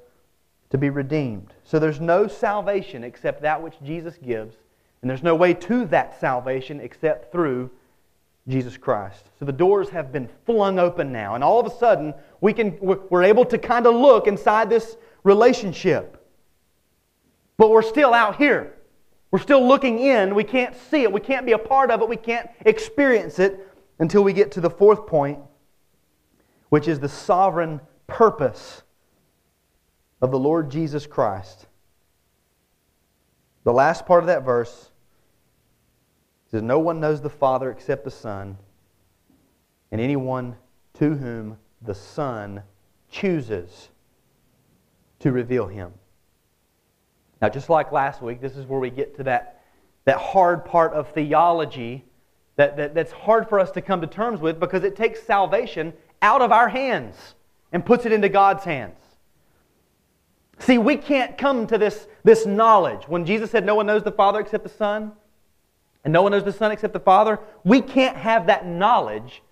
to 0.70 0.78
be 0.78 0.90
redeemed. 0.90 1.54
So 1.64 1.78
there's 1.78 2.00
no 2.00 2.28
salvation 2.28 3.04
except 3.04 3.42
that 3.42 3.62
which 3.62 3.74
Jesus 3.82 4.18
gives, 4.18 4.56
and 5.00 5.10
there's 5.10 5.22
no 5.22 5.34
way 5.34 5.54
to 5.54 5.86
that 5.86 6.20
salvation 6.20 6.80
except 6.80 7.32
through 7.32 7.70
Jesus 8.48 8.76
Christ. 8.76 9.30
So 9.38 9.44
the 9.44 9.52
doors 9.52 9.90
have 9.90 10.12
been 10.12 10.28
flung 10.46 10.78
open 10.78 11.12
now, 11.12 11.34
and 11.34 11.44
all 11.44 11.60
of 11.60 11.66
a 11.66 11.76
sudden 11.76 12.14
we 12.40 12.52
can, 12.52 12.78
we're 12.80 13.24
able 13.24 13.44
to 13.46 13.58
kind 13.58 13.86
of 13.86 13.94
look 13.94 14.26
inside 14.26 14.70
this 14.70 14.96
relationship. 15.24 16.24
But 17.56 17.70
we're 17.70 17.82
still 17.82 18.14
out 18.14 18.36
here. 18.36 18.74
We're 19.30 19.40
still 19.40 19.66
looking 19.66 19.98
in. 19.98 20.34
We 20.34 20.44
can't 20.44 20.74
see 20.90 21.02
it. 21.02 21.12
We 21.12 21.20
can't 21.20 21.44
be 21.44 21.52
a 21.52 21.58
part 21.58 21.90
of 21.90 22.00
it. 22.00 22.08
We 22.08 22.16
can't 22.16 22.48
experience 22.64 23.38
it 23.38 23.68
until 23.98 24.22
we 24.22 24.32
get 24.32 24.52
to 24.52 24.60
the 24.60 24.70
fourth 24.70 25.06
point, 25.06 25.40
which 26.68 26.88
is 26.88 27.00
the 27.00 27.08
sovereign 27.08 27.80
purpose 28.06 28.82
of 30.22 30.30
the 30.30 30.38
Lord 30.38 30.70
Jesus 30.70 31.06
Christ. 31.06 31.66
The 33.64 33.72
last 33.72 34.06
part 34.06 34.22
of 34.22 34.28
that 34.28 34.44
verse 34.44 34.90
says, 36.50 36.62
No 36.62 36.78
one 36.78 37.00
knows 37.00 37.20
the 37.20 37.28
Father 37.28 37.70
except 37.70 38.04
the 38.04 38.10
Son, 38.10 38.56
and 39.90 40.00
anyone 40.00 40.56
to 40.94 41.14
whom 41.14 41.58
the 41.82 41.94
Son 41.94 42.62
chooses 43.10 43.88
to 45.20 45.32
reveal 45.32 45.66
him. 45.66 45.92
Now, 47.40 47.48
just 47.48 47.68
like 47.68 47.92
last 47.92 48.20
week, 48.20 48.40
this 48.40 48.56
is 48.56 48.66
where 48.66 48.80
we 48.80 48.90
get 48.90 49.16
to 49.16 49.22
that, 49.24 49.62
that 50.04 50.18
hard 50.18 50.64
part 50.64 50.92
of 50.92 51.08
theology 51.12 52.04
that, 52.56 52.76
that, 52.76 52.94
that's 52.94 53.12
hard 53.12 53.48
for 53.48 53.60
us 53.60 53.70
to 53.72 53.80
come 53.80 54.00
to 54.00 54.06
terms 54.06 54.40
with 54.40 54.58
because 54.58 54.82
it 54.82 54.96
takes 54.96 55.22
salvation 55.22 55.92
out 56.20 56.42
of 56.42 56.50
our 56.50 56.68
hands 56.68 57.34
and 57.72 57.86
puts 57.86 58.04
it 58.04 58.12
into 58.12 58.28
God's 58.28 58.64
hands. 58.64 58.98
See, 60.58 60.78
we 60.78 60.96
can't 60.96 61.38
come 61.38 61.68
to 61.68 61.78
this, 61.78 62.08
this 62.24 62.44
knowledge. 62.44 63.06
When 63.06 63.24
Jesus 63.24 63.52
said, 63.52 63.64
No 63.64 63.76
one 63.76 63.86
knows 63.86 64.02
the 64.02 64.10
Father 64.10 64.40
except 64.40 64.64
the 64.64 64.70
Son, 64.70 65.12
and 66.02 66.12
no 66.12 66.22
one 66.22 66.32
knows 66.32 66.42
the 66.42 66.52
Son 66.52 66.72
except 66.72 66.92
the 66.92 67.00
Father, 67.00 67.38
we 67.62 67.80
can't 67.80 68.16
have 68.16 68.46
that 68.46 68.66
knowledge 68.66 69.42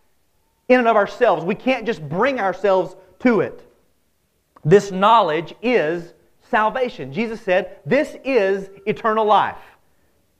in 0.68 0.78
and 0.78 0.88
of 0.88 0.96
ourselves. 0.96 1.44
We 1.44 1.54
can't 1.54 1.86
just 1.86 2.06
bring 2.08 2.40
ourselves 2.40 2.96
to 3.20 3.40
it. 3.40 3.62
This 4.64 4.90
knowledge 4.90 5.54
is 5.62 6.12
salvation. 6.50 7.12
Jesus 7.12 7.40
said, 7.40 7.78
This 7.86 8.16
is 8.24 8.68
eternal 8.86 9.24
life. 9.24 9.56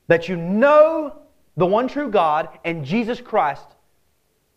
That 0.09 0.29
you 0.29 0.37
know 0.37 1.17
the 1.57 1.67
one 1.67 1.89
true 1.89 2.11
God 2.11 2.49
and 2.65 2.85
Jesus 2.85 3.21
Christ, 3.21 3.67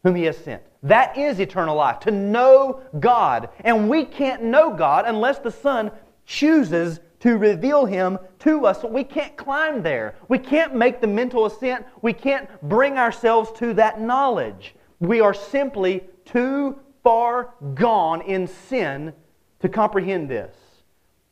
whom 0.04 0.16
He 0.16 0.24
has 0.24 0.38
sent. 0.38 0.64
That 0.84 1.18
is 1.18 1.40
eternal 1.40 1.76
life, 1.76 2.00
to 2.02 2.12
know 2.12 2.82
God. 3.00 3.50
And 3.62 3.90
we 3.90 4.06
can't 4.06 4.44
know 4.44 4.74
God 4.74 5.06
unless 5.08 5.40
the 5.40 5.52
Son 5.52 5.92
chooses 6.26 7.00
to 7.20 7.38
reveal 7.38 7.86
Him 7.86 8.18
to 8.40 8.66
us. 8.66 8.84
We 8.84 9.04
can't 9.04 9.36
climb 9.36 9.84
there. 9.84 10.16
We 10.30 10.40
can't 10.40 10.76
make 10.76 11.02
the 11.02 11.08
mental 11.08 11.46
ascent. 11.46 11.86
We 12.02 12.14
can't 12.14 12.50
bring 12.68 12.98
ourselves 12.98 13.52
to 13.60 13.74
that 13.74 14.00
knowledge. 14.00 14.76
We 15.00 15.22
are 15.22 15.34
simply 15.34 16.04
too 16.26 16.80
far 17.04 17.54
gone 17.74 18.22
in 18.22 18.48
sin 18.48 19.14
to 19.62 19.70
comprehend 19.70 20.30
this. 20.30 20.56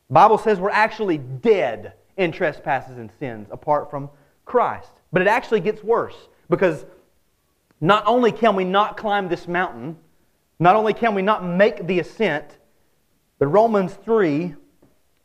The 0.08 0.14
Bible 0.14 0.38
says 0.38 0.58
we're 0.58 0.70
actually 0.70 1.18
dead 1.18 1.92
in 2.16 2.32
trespasses 2.32 2.98
and 2.98 3.10
sins 3.18 3.48
apart 3.50 3.90
from 3.90 4.10
Christ. 4.44 4.90
But 5.12 5.22
it 5.22 5.28
actually 5.28 5.60
gets 5.60 5.82
worse 5.84 6.16
because 6.50 6.84
not 7.80 8.04
only 8.06 8.32
can 8.32 8.56
we 8.56 8.64
not 8.64 8.96
climb 8.96 9.28
this 9.28 9.46
mountain, 9.46 9.96
not 10.58 10.74
only 10.74 10.92
can 10.92 11.14
we 11.14 11.22
not 11.22 11.44
make 11.44 11.86
the 11.86 12.00
ascent, 12.00 12.58
but 13.38 13.46
Romans 13.46 13.94
3, 14.04 14.54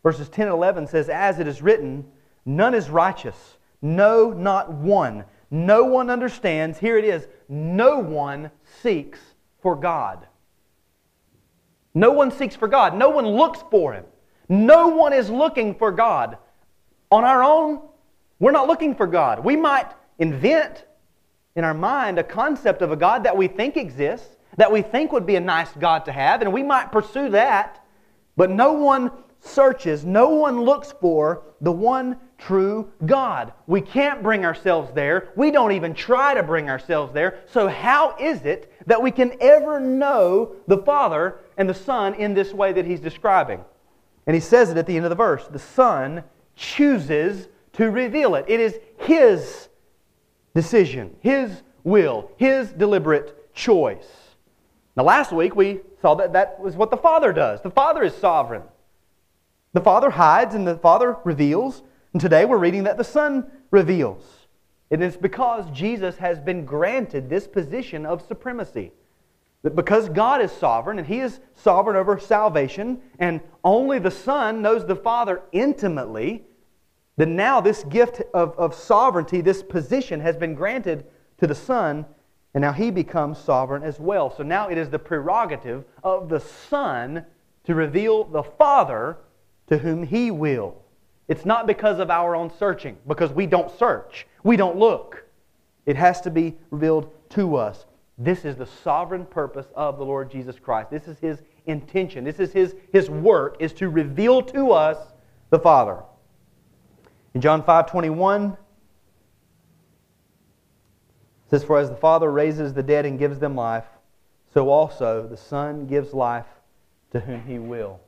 verses 0.04 0.30
10 0.30 0.48
and 0.48 0.54
11 0.54 0.88
says, 0.88 1.10
As 1.10 1.40
it 1.40 1.48
is 1.48 1.62
written, 1.62 2.06
none 2.46 2.76
is 2.76 2.90
righteous, 2.90 3.58
no, 3.82 4.30
not 4.32 4.72
one. 4.72 5.26
No 5.54 5.84
one 5.84 6.10
understands. 6.10 6.80
Here 6.80 6.98
it 6.98 7.06
is 7.06 7.28
no 7.48 8.00
one 8.00 8.50
seeks 8.82 9.20
for 9.62 9.76
God. 9.76 10.26
No 11.94 12.12
one 12.12 12.32
seeks 12.32 12.56
for 12.56 12.68
God. 12.68 12.98
No 12.98 13.10
one 13.10 13.28
looks 13.28 13.64
for 13.70 13.94
Him. 13.94 14.06
No 14.50 14.88
one 14.88 15.14
is 15.14 15.30
looking 15.30 15.76
for 15.76 15.92
God. 15.92 16.40
On 17.12 17.24
our 17.24 17.44
own, 17.44 17.82
we're 18.40 18.52
not 18.52 18.66
looking 18.66 18.96
for 18.96 19.06
God. 19.06 19.46
We 19.46 19.56
might 19.56 19.92
invent 20.18 20.86
in 21.56 21.64
our 21.64 21.76
mind 21.76 22.18
a 22.18 22.24
concept 22.24 22.82
of 22.82 22.92
a 22.92 22.96
God 22.96 23.24
that 23.24 23.38
we 23.38 23.48
think 23.48 23.78
exists, 23.78 24.36
that 24.58 24.72
we 24.72 24.82
think 24.82 25.12
would 25.12 25.28
be 25.28 25.36
a 25.36 25.40
nice 25.40 25.70
God 25.80 26.06
to 26.06 26.12
have, 26.12 26.42
and 26.42 26.52
we 26.52 26.64
might 26.64 26.92
pursue 26.92 27.30
that, 27.30 27.86
but 28.36 28.50
no 28.50 28.74
one 28.74 29.12
searches, 29.40 30.04
no 30.04 30.30
one 30.30 30.62
looks 30.62 30.96
for 31.00 31.44
the 31.62 31.72
one 31.72 32.18
true 32.38 32.92
God. 33.06 33.54
We 33.68 33.82
can't 33.82 34.24
bring 34.24 34.46
ourselves 34.46 34.92
there. 34.94 35.30
We 35.36 35.52
don't 35.52 35.72
even 35.72 35.94
try 35.94 36.34
to 36.34 36.44
bring 36.44 36.70
ourselves 36.70 37.14
there. 37.14 37.40
So, 37.48 37.68
how 37.68 38.16
is 38.20 38.42
it 38.44 38.74
that 38.88 39.02
we 39.02 39.12
can 39.12 39.34
ever 39.40 39.80
know 39.80 40.56
the 40.68 40.80
Father 40.80 41.40
and 41.58 41.70
the 41.70 41.74
Son 41.74 42.14
in 42.16 42.34
this 42.34 42.54
way 42.54 42.74
that 42.74 42.86
he's 42.86 43.00
describing? 43.00 43.64
And 44.26 44.34
he 44.34 44.40
says 44.40 44.70
it 44.70 44.78
at 44.78 44.88
the 44.88 44.96
end 44.96 45.06
of 45.06 45.10
the 45.10 45.16
verse 45.16 45.48
the 45.48 45.60
Son 45.60 46.24
chooses 46.56 47.48
to 47.74 47.90
reveal 47.90 48.36
it. 48.36 48.46
It 48.48 48.60
is 48.60 48.78
his 48.98 49.70
decision, 50.54 51.16
his 51.22 51.64
will, 51.84 52.32
his 52.38 52.72
deliberate 52.72 53.54
choice. 53.54 54.08
Now, 54.96 55.04
last 55.04 55.32
week 55.32 55.56
we 55.56 55.82
saw 56.02 56.16
that 56.16 56.34
that 56.34 56.60
was 56.60 56.76
what 56.76 56.92
the 56.92 56.98
Father 56.98 57.34
does. 57.34 57.62
The 57.62 57.72
Father 57.72 58.04
is 58.04 58.16
sovereign. 58.16 58.64
The 59.74 59.82
Father 59.82 60.12
hides 60.12 60.54
and 60.54 60.68
the 60.68 60.78
Father 60.78 61.18
reveals. 61.24 61.82
And 62.14 62.22
today 62.22 62.46
we're 62.46 62.58
reading 62.58 62.84
that 62.84 62.98
the 62.98 63.04
Son 63.04 63.52
reveals. 63.72 64.24
And 64.92 65.04
it's 65.04 65.18
because 65.18 65.70
Jesus 65.72 66.16
has 66.18 66.40
been 66.40 66.64
granted 66.64 67.28
this 67.28 67.48
position 67.48 68.06
of 68.06 68.22
supremacy. 68.22 68.92
That 69.64 69.76
because 69.76 70.10
God 70.10 70.42
is 70.42 70.52
sovereign 70.52 71.00
and 71.00 71.08
He 71.08 71.20
is 71.20 71.40
sovereign 71.56 71.98
over 71.98 72.20
salvation, 72.20 73.02
and 73.18 73.42
only 73.64 73.98
the 73.98 74.12
Son 74.12 74.62
knows 74.62 74.86
the 74.86 74.96
Father 74.96 75.42
intimately, 75.52 76.44
then 77.18 77.36
now 77.36 77.62
this 77.62 77.84
gift 77.86 78.22
of, 78.34 78.58
of 78.60 78.76
sovereignty, 78.76 79.42
this 79.42 79.64
position, 79.64 80.20
has 80.20 80.36
been 80.36 80.54
granted 80.54 81.06
to 81.40 81.48
the 81.48 81.56
Son, 81.56 82.06
and 82.54 82.62
now 82.62 82.74
He 82.74 82.92
becomes 82.92 83.40
sovereign 83.40 83.82
as 83.82 84.00
well. 84.00 84.30
So 84.30 84.44
now 84.44 84.70
it 84.70 84.78
is 84.78 84.90
the 84.90 85.00
prerogative 85.00 85.86
of 86.04 86.30
the 86.30 86.40
Son 86.40 87.26
to 87.64 87.74
reveal 87.74 88.26
the 88.26 88.44
Father 88.44 89.18
to 89.68 89.80
whom 89.80 90.04
He 90.04 90.30
will. 90.30 90.83
It's 91.28 91.46
not 91.46 91.68
because 91.68 92.00
of 92.00 92.10
our 92.10 92.36
own 92.36 92.52
searching, 92.58 92.98
because 93.08 93.32
we 93.32 93.46
don't 93.46 93.72
search, 93.78 94.28
we 94.44 94.58
don't 94.58 94.78
look. 94.78 95.24
It 95.86 95.96
has 95.96 96.22
to 96.22 96.30
be 96.30 96.56
revealed 96.70 97.12
to 97.30 97.56
us. 97.56 97.86
This 98.18 98.46
is 98.46 98.56
the 98.56 98.66
sovereign 98.66 99.26
purpose 99.26 99.68
of 99.76 99.98
the 99.98 100.06
Lord 100.06 100.30
Jesus 100.32 100.60
Christ. 100.60 100.92
This 100.92 101.08
is 101.08 101.18
His 101.20 101.42
intention. 101.66 102.24
This 102.24 102.40
is 102.40 102.52
His, 102.54 102.76
his 102.92 103.10
work, 103.10 103.58
is 103.60 103.74
to 103.74 103.90
reveal 103.90 104.42
to 104.44 104.72
us 104.72 104.98
the 105.50 105.60
Father. 105.60 106.04
In 107.34 107.42
John 107.42 107.64
5 107.64 107.90
21, 107.90 108.52
it 108.52 108.58
says, 111.50 111.64
For 111.64 111.80
as 111.80 111.90
the 111.90 111.96
Father 111.96 112.32
raises 112.32 112.74
the 112.74 112.84
dead 112.84 113.06
and 113.06 113.18
gives 113.18 113.40
them 113.40 113.56
life, 113.56 113.86
so 114.54 114.70
also 114.70 115.28
the 115.28 115.38
Son 115.38 115.88
gives 115.88 116.14
life 116.14 116.46
to 117.12 117.20
whom 117.20 117.44
He 117.46 117.60
will. 117.60 118.00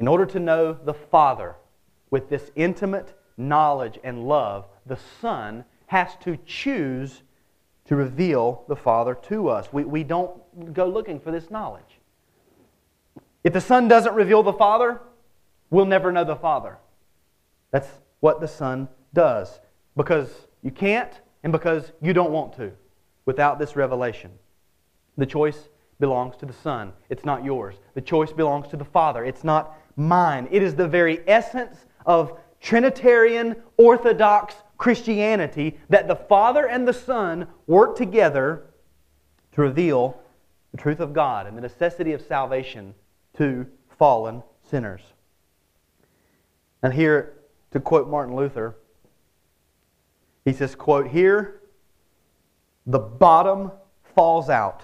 In 0.00 0.08
order 0.08 0.24
to 0.26 0.40
know 0.40 0.72
the 0.72 0.94
Father 0.94 1.56
with 2.10 2.30
this 2.30 2.50
intimate 2.56 3.14
knowledge 3.36 3.98
and 4.02 4.26
love, 4.26 4.66
the 4.86 4.98
Son 5.20 5.64
has 5.86 6.16
to 6.22 6.38
choose 6.46 7.22
to 7.84 7.96
reveal 7.96 8.64
the 8.68 8.76
Father 8.76 9.14
to 9.14 9.48
us. 9.48 9.72
We, 9.72 9.84
we 9.84 10.02
don't 10.02 10.72
go 10.72 10.86
looking 10.86 11.20
for 11.20 11.30
this 11.30 11.50
knowledge. 11.50 11.98
If 13.44 13.52
the 13.52 13.60
Son 13.60 13.88
doesn't 13.88 14.14
reveal 14.14 14.42
the 14.42 14.52
Father, 14.52 15.00
we'll 15.70 15.86
never 15.86 16.10
know 16.12 16.24
the 16.24 16.36
Father. 16.36 16.78
That's 17.70 17.88
what 18.20 18.40
the 18.40 18.48
Son 18.48 18.88
does 19.12 19.60
because 19.96 20.30
you 20.62 20.70
can't 20.70 21.12
and 21.42 21.52
because 21.52 21.92
you 22.00 22.12
don't 22.12 22.32
want 22.32 22.54
to 22.56 22.72
without 23.26 23.58
this 23.58 23.76
revelation. 23.76 24.30
The 25.16 25.26
choice 25.26 25.68
belongs 25.98 26.36
to 26.36 26.46
the 26.46 26.52
Son, 26.52 26.92
it's 27.10 27.24
not 27.24 27.44
yours. 27.44 27.76
The 27.94 28.00
choice 28.00 28.32
belongs 28.32 28.68
to 28.68 28.76
the 28.76 28.84
Father, 28.84 29.24
it's 29.24 29.44
not 29.44 29.76
mine. 29.96 30.48
It 30.50 30.62
is 30.62 30.74
the 30.74 30.88
very 30.88 31.20
essence 31.26 31.86
of 32.06 32.38
Trinitarian 32.60 33.56
Orthodox 33.76 34.54
Christianity 34.76 35.78
that 35.88 36.08
the 36.08 36.16
Father 36.16 36.66
and 36.66 36.86
the 36.86 36.92
Son 36.92 37.46
work 37.66 37.96
together 37.96 38.64
to 39.52 39.60
reveal 39.60 40.20
the 40.72 40.78
truth 40.78 41.00
of 41.00 41.12
God 41.12 41.46
and 41.46 41.56
the 41.56 41.60
necessity 41.60 42.12
of 42.12 42.22
salvation 42.22 42.94
to 43.36 43.66
fallen 43.98 44.42
sinners. 44.62 45.02
And 46.82 46.94
here, 46.94 47.34
to 47.72 47.80
quote 47.80 48.08
Martin 48.08 48.34
Luther, 48.34 48.76
he 50.44 50.52
says, 50.52 50.74
quote, 50.74 51.08
Here 51.08 51.60
the 52.86 52.98
bottom 52.98 53.70
falls 54.14 54.48
out 54.48 54.82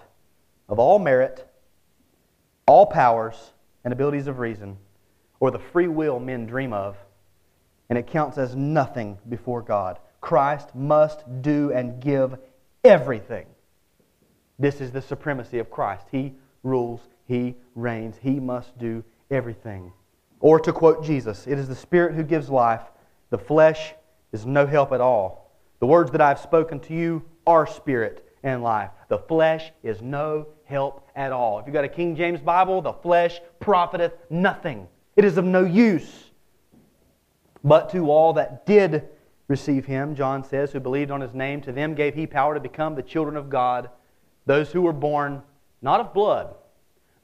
of 0.68 0.78
all 0.78 0.98
merit, 0.98 1.48
all 2.66 2.86
powers, 2.86 3.52
and 3.84 3.92
abilities 3.92 4.26
of 4.26 4.38
reason 4.38 4.76
or 5.40 5.50
the 5.50 5.58
free 5.58 5.88
will 5.88 6.18
men 6.18 6.46
dream 6.46 6.72
of, 6.72 6.96
and 7.88 7.98
it 7.98 8.06
counts 8.06 8.38
as 8.38 8.56
nothing 8.56 9.18
before 9.28 9.62
God. 9.62 9.98
Christ 10.20 10.74
must 10.74 11.24
do 11.42 11.72
and 11.72 12.00
give 12.00 12.36
everything. 12.84 13.46
This 14.58 14.80
is 14.80 14.90
the 14.90 15.02
supremacy 15.02 15.58
of 15.58 15.70
Christ. 15.70 16.06
He 16.10 16.34
rules, 16.62 17.00
He 17.26 17.54
reigns, 17.74 18.16
He 18.20 18.40
must 18.40 18.76
do 18.78 19.04
everything. 19.30 19.92
Or 20.40 20.58
to 20.60 20.72
quote 20.72 21.04
Jesus, 21.04 21.46
it 21.46 21.58
is 21.58 21.68
the 21.68 21.74
Spirit 21.74 22.14
who 22.14 22.22
gives 22.22 22.48
life, 22.48 22.82
the 23.30 23.38
flesh 23.38 23.94
is 24.32 24.46
no 24.46 24.66
help 24.66 24.92
at 24.92 25.00
all. 25.00 25.52
The 25.80 25.86
words 25.86 26.10
that 26.12 26.20
I've 26.20 26.40
spoken 26.40 26.80
to 26.80 26.94
you 26.94 27.22
are 27.46 27.66
spirit 27.66 28.26
and 28.42 28.62
life. 28.62 28.90
The 29.08 29.18
flesh 29.18 29.72
is 29.82 30.02
no 30.02 30.48
help 30.64 31.08
at 31.14 31.32
all. 31.32 31.58
If 31.58 31.66
you've 31.66 31.74
got 31.74 31.84
a 31.84 31.88
King 31.88 32.16
James 32.16 32.40
Bible, 32.40 32.80
the 32.80 32.92
flesh 32.92 33.40
profiteth 33.60 34.12
nothing. 34.30 34.88
It 35.16 35.24
is 35.24 35.38
of 35.38 35.44
no 35.44 35.64
use. 35.64 36.30
But 37.64 37.90
to 37.90 38.10
all 38.10 38.34
that 38.34 38.66
did 38.66 39.08
receive 39.48 39.86
him, 39.86 40.14
John 40.14 40.44
says, 40.44 40.72
who 40.72 40.80
believed 40.80 41.10
on 41.10 41.20
his 41.20 41.34
name, 41.34 41.60
to 41.62 41.72
them 41.72 41.94
gave 41.94 42.14
he 42.14 42.26
power 42.26 42.54
to 42.54 42.60
become 42.60 42.94
the 42.94 43.02
children 43.02 43.36
of 43.36 43.48
God, 43.48 43.90
those 44.44 44.70
who 44.70 44.82
were 44.82 44.92
born 44.92 45.42
not 45.82 46.00
of 46.00 46.14
blood, 46.14 46.54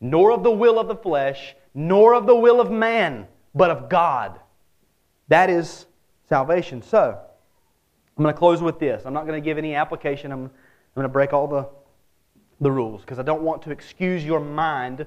nor 0.01 0.33
of 0.33 0.43
the 0.43 0.51
will 0.51 0.79
of 0.79 0.89
the 0.89 0.97
flesh, 0.97 1.55
nor 1.75 2.15
of 2.15 2.27
the 2.27 2.35
will 2.35 2.61
of 2.61 2.71
man, 2.71 3.27
but 3.55 3.71
of 3.71 3.89
God. 3.89 4.41
That 5.29 5.51
is 5.51 5.87
salvation. 6.29 6.83
So, 6.83 7.19
I'm 8.17 8.23
going 8.23 8.35
to 8.35 8.39
close 8.39 8.61
with 8.61 8.79
this. 8.79 9.05
I'm 9.07 9.15
not 9.15 9.27
going 9.27 9.41
to 9.41 9.45
give 9.45 9.59
any 9.59 9.75
application. 9.75 10.33
I'm, 10.33 10.45
I'm 10.45 10.51
going 10.95 11.05
to 11.05 11.09
break 11.09 11.33
all 11.33 11.47
the, 11.47 11.69
the 12.61 12.71
rules 12.71 13.01
because 13.01 13.19
I 13.19 13.23
don't 13.23 13.43
want 13.43 13.63
to 13.63 13.71
excuse 13.71 14.25
your 14.25 14.41
mind 14.41 15.07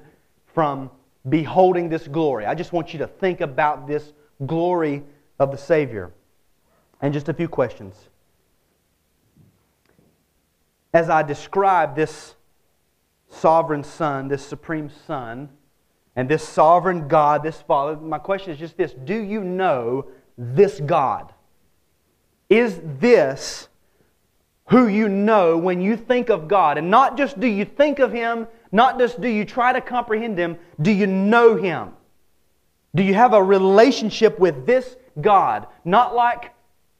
from 0.54 0.90
beholding 1.28 1.88
this 1.88 2.06
glory. 2.06 2.46
I 2.46 2.54
just 2.54 2.72
want 2.72 2.92
you 2.92 2.98
to 3.00 3.06
think 3.06 3.40
about 3.40 3.86
this 3.86 4.12
glory 4.46 5.02
of 5.38 5.50
the 5.50 5.58
Savior. 5.58 6.12
And 7.00 7.12
just 7.12 7.28
a 7.28 7.34
few 7.34 7.48
questions. 7.48 8.08
As 10.94 11.10
I 11.10 11.22
describe 11.22 11.94
this 11.94 12.34
sovereign 13.28 13.84
Son, 13.84 14.28
this 14.28 14.46
supreme 14.46 14.90
Son, 15.06 15.50
and 16.14 16.28
this 16.28 16.42
sovereign 16.42 17.08
God, 17.08 17.42
this 17.42 17.60
Father, 17.60 17.96
my 17.96 18.18
question 18.18 18.52
is 18.52 18.58
just 18.58 18.76
this 18.76 18.92
Do 18.92 19.14
you 19.14 19.44
know 19.44 20.06
this 20.38 20.80
God? 20.80 21.32
Is 22.48 22.80
this 22.82 23.68
who 24.68 24.88
you 24.88 25.08
know 25.08 25.58
when 25.58 25.80
you 25.80 25.96
think 25.96 26.30
of 26.30 26.48
God? 26.48 26.78
And 26.78 26.90
not 26.90 27.18
just 27.18 27.38
do 27.38 27.46
you 27.46 27.64
think 27.64 27.98
of 27.98 28.12
Him 28.12 28.46
not 28.76 28.98
just 28.98 29.22
do 29.22 29.28
you 29.28 29.46
try 29.46 29.72
to 29.72 29.80
comprehend 29.80 30.38
Him, 30.38 30.58
do 30.82 30.90
you 30.90 31.06
know 31.06 31.56
Him? 31.56 31.94
Do 32.94 33.02
you 33.02 33.14
have 33.14 33.32
a 33.32 33.42
relationship 33.42 34.38
with 34.38 34.66
this 34.66 34.96
God? 35.18 35.66
Not 35.86 36.14
like 36.14 36.52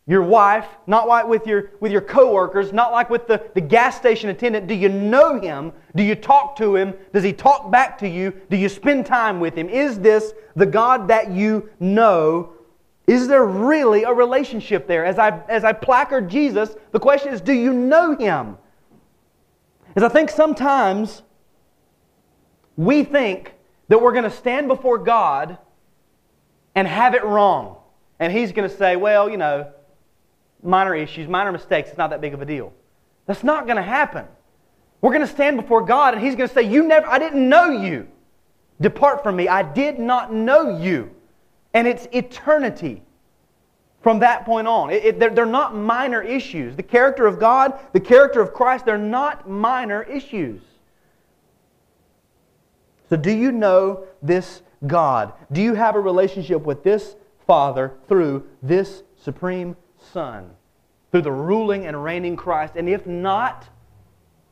your 0.07 0.23
wife, 0.23 0.67
not 0.87 1.07
like 1.07 1.27
with 1.27 1.47
your, 1.47 1.73
with 1.81 1.93
your 1.93 2.01
coworkers, 2.01 2.73
not 2.73 2.93
like 2.93 3.11
with 3.11 3.27
the, 3.27 3.43
the 3.55 3.61
gas 3.61 3.95
station 3.95 4.31
attendant. 4.31 4.69
Do 4.69 4.75
you 4.75 4.89
know 4.89 5.39
Him? 5.39 5.71
Do 5.95 6.03
you 6.03 6.15
talk 6.15 6.57
to 6.57 6.77
Him? 6.77 6.95
Does 7.13 7.25
He 7.25 7.35
talk 7.35 7.71
back 7.71 7.99
to 7.99 8.09
you? 8.09 8.33
Do 8.49 8.57
you 8.57 8.71
spend 8.71 9.05
time 9.05 9.39
with 9.39 9.55
Him? 9.55 9.69
Is 9.69 9.99
this 9.99 10.33
the 10.55 10.67
God 10.67 11.09
that 11.09 11.31
you 11.31 11.69
know? 11.79 12.55
Is 13.07 13.29
there 13.29 13.45
really 13.45 14.05
a 14.05 14.13
relationship 14.15 14.89
there? 14.89 15.05
As 15.05 15.19
I, 15.19 15.43
as 15.47 15.63
I 15.63 15.75
placard 15.75 16.31
Jesus, 16.31 16.75
the 16.93 17.01
question 17.01 17.35
is 17.35 17.43
do 17.43 17.53
you 17.53 17.75
know 17.75 18.17
Him? 18.17 18.57
As 19.95 20.03
I 20.03 20.09
think 20.09 20.31
sometimes 20.31 21.23
we 22.77 23.05
think 23.05 23.55
that 23.89 24.01
we're 24.01 24.13
going 24.13 24.25
to 24.25 24.31
stand 24.31 24.69
before 24.69 24.99
God 24.99 25.59
and 26.75 26.87
have 26.87 27.15
it 27.15 27.25
wrong. 27.25 27.77
And 28.19 28.33
He's 28.33 28.53
going 28.53 28.69
to 28.69 28.75
say, 28.75 28.97
well, 28.97 29.29
you 29.29 29.37
know, 29.37 29.71
minor 30.63 30.95
issues, 30.95 31.29
minor 31.29 31.53
mistakes, 31.53 31.89
it's 31.89 31.99
not 31.99 32.11
that 32.11 32.21
big 32.21 32.35
of 32.35 32.43
a 32.43 32.47
deal. 32.47 32.73
That's 33.27 33.45
not 33.45 33.67
going 33.67 33.77
to 33.77 33.83
happen. 33.83 34.27
We're 35.01 35.13
going 35.13 35.27
to 35.27 35.33
stand 35.33 35.57
before 35.57 35.83
God 35.83 36.15
and 36.15 36.23
He's 36.23 36.35
going 36.35 36.49
to 36.49 36.55
say, 36.55 36.63
You 36.63 36.85
never, 36.85 37.07
I 37.07 37.19
didn't 37.19 37.49
know 37.49 37.71
you. 37.71 38.09
Depart 38.81 39.23
from 39.23 39.37
me. 39.37 39.49
I 39.49 39.63
did 39.63 39.99
not 39.99 40.33
know 40.33 40.79
you. 40.79 41.11
And 41.75 41.87
it's 41.87 42.07
eternity 42.13 43.03
from 44.03 44.21
that 44.21 44.45
point 44.45 44.67
on. 44.67 44.91
It, 44.91 45.05
it, 45.05 45.19
they're, 45.19 45.31
they're 45.31 45.47
not 45.47 45.75
minor 45.75 46.23
issues. 46.23 46.77
The 46.77 46.83
character 46.83 47.27
of 47.27 47.39
God, 47.39 47.79
the 47.93 48.01
character 48.01 48.41
of 48.41 48.53
Christ, 48.53 48.85
they're 48.85 48.99
not 48.99 49.49
minor 49.49 50.03
issues. 50.03 50.61
So, 53.09 53.17
do 53.17 53.31
you 53.31 53.53
know 53.53 54.05
this 54.23 54.63
God? 54.87 55.33
Do 55.53 55.63
you 55.63 55.75
have 55.75 55.95
a 55.95 56.01
relationship 56.01 56.63
with 56.63 56.83
this 56.83 57.17
Father 57.47 57.95
through 58.09 58.47
this 58.63 59.03
supreme 59.23 59.77
Son, 60.13 60.51
through 61.11 61.23
the 61.23 61.33
ruling 61.33 61.87
and 61.87 62.03
reigning 62.03 62.37
Christ? 62.37 62.75
And 62.77 62.89
if 62.89 63.07
not, 63.07 63.69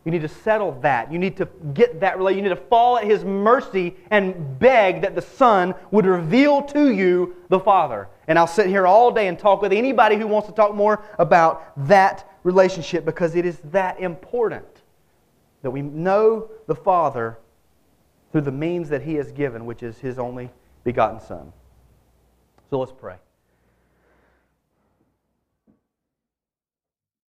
you 0.04 0.12
need 0.12 0.22
to 0.22 0.28
settle 0.28 0.72
that. 0.82 1.10
You 1.10 1.18
need 1.18 1.36
to 1.38 1.48
get 1.72 2.00
that 2.00 2.18
relate. 2.18 2.36
You 2.36 2.42
need 2.42 2.50
to 2.50 2.56
fall 2.56 2.98
at 2.98 3.04
His 3.04 3.24
mercy 3.24 3.96
and 4.10 4.58
beg 4.58 5.00
that 5.00 5.14
the 5.14 5.22
Son 5.22 5.74
would 5.90 6.06
reveal 6.06 6.62
to 6.62 6.92
you 6.92 7.36
the 7.48 7.58
Father. 7.58 8.08
And 8.28 8.38
I'll 8.38 8.46
sit 8.46 8.66
here 8.66 8.86
all 8.86 9.10
day 9.10 9.28
and 9.28 9.38
talk 9.38 9.62
with 9.62 9.72
anybody 9.72 10.16
who 10.16 10.26
wants 10.26 10.48
to 10.48 10.54
talk 10.54 10.74
more 10.74 11.02
about 11.18 11.72
that 11.88 12.30
relationship 12.42 13.04
because 13.04 13.34
it 13.34 13.46
is 13.46 13.58
that 13.64 13.98
important 13.98 14.66
that 15.62 15.70
we 15.70 15.80
know 15.80 16.50
the 16.66 16.74
Father 16.74 17.38
through 18.34 18.40
the 18.40 18.50
means 18.50 18.88
that 18.88 19.02
He 19.02 19.14
has 19.14 19.30
given, 19.30 19.64
which 19.64 19.84
is 19.84 19.98
His 19.98 20.18
only 20.18 20.50
begotten 20.82 21.20
Son. 21.20 21.52
So 22.68 22.80
let's 22.80 22.90
pray. 22.90 23.14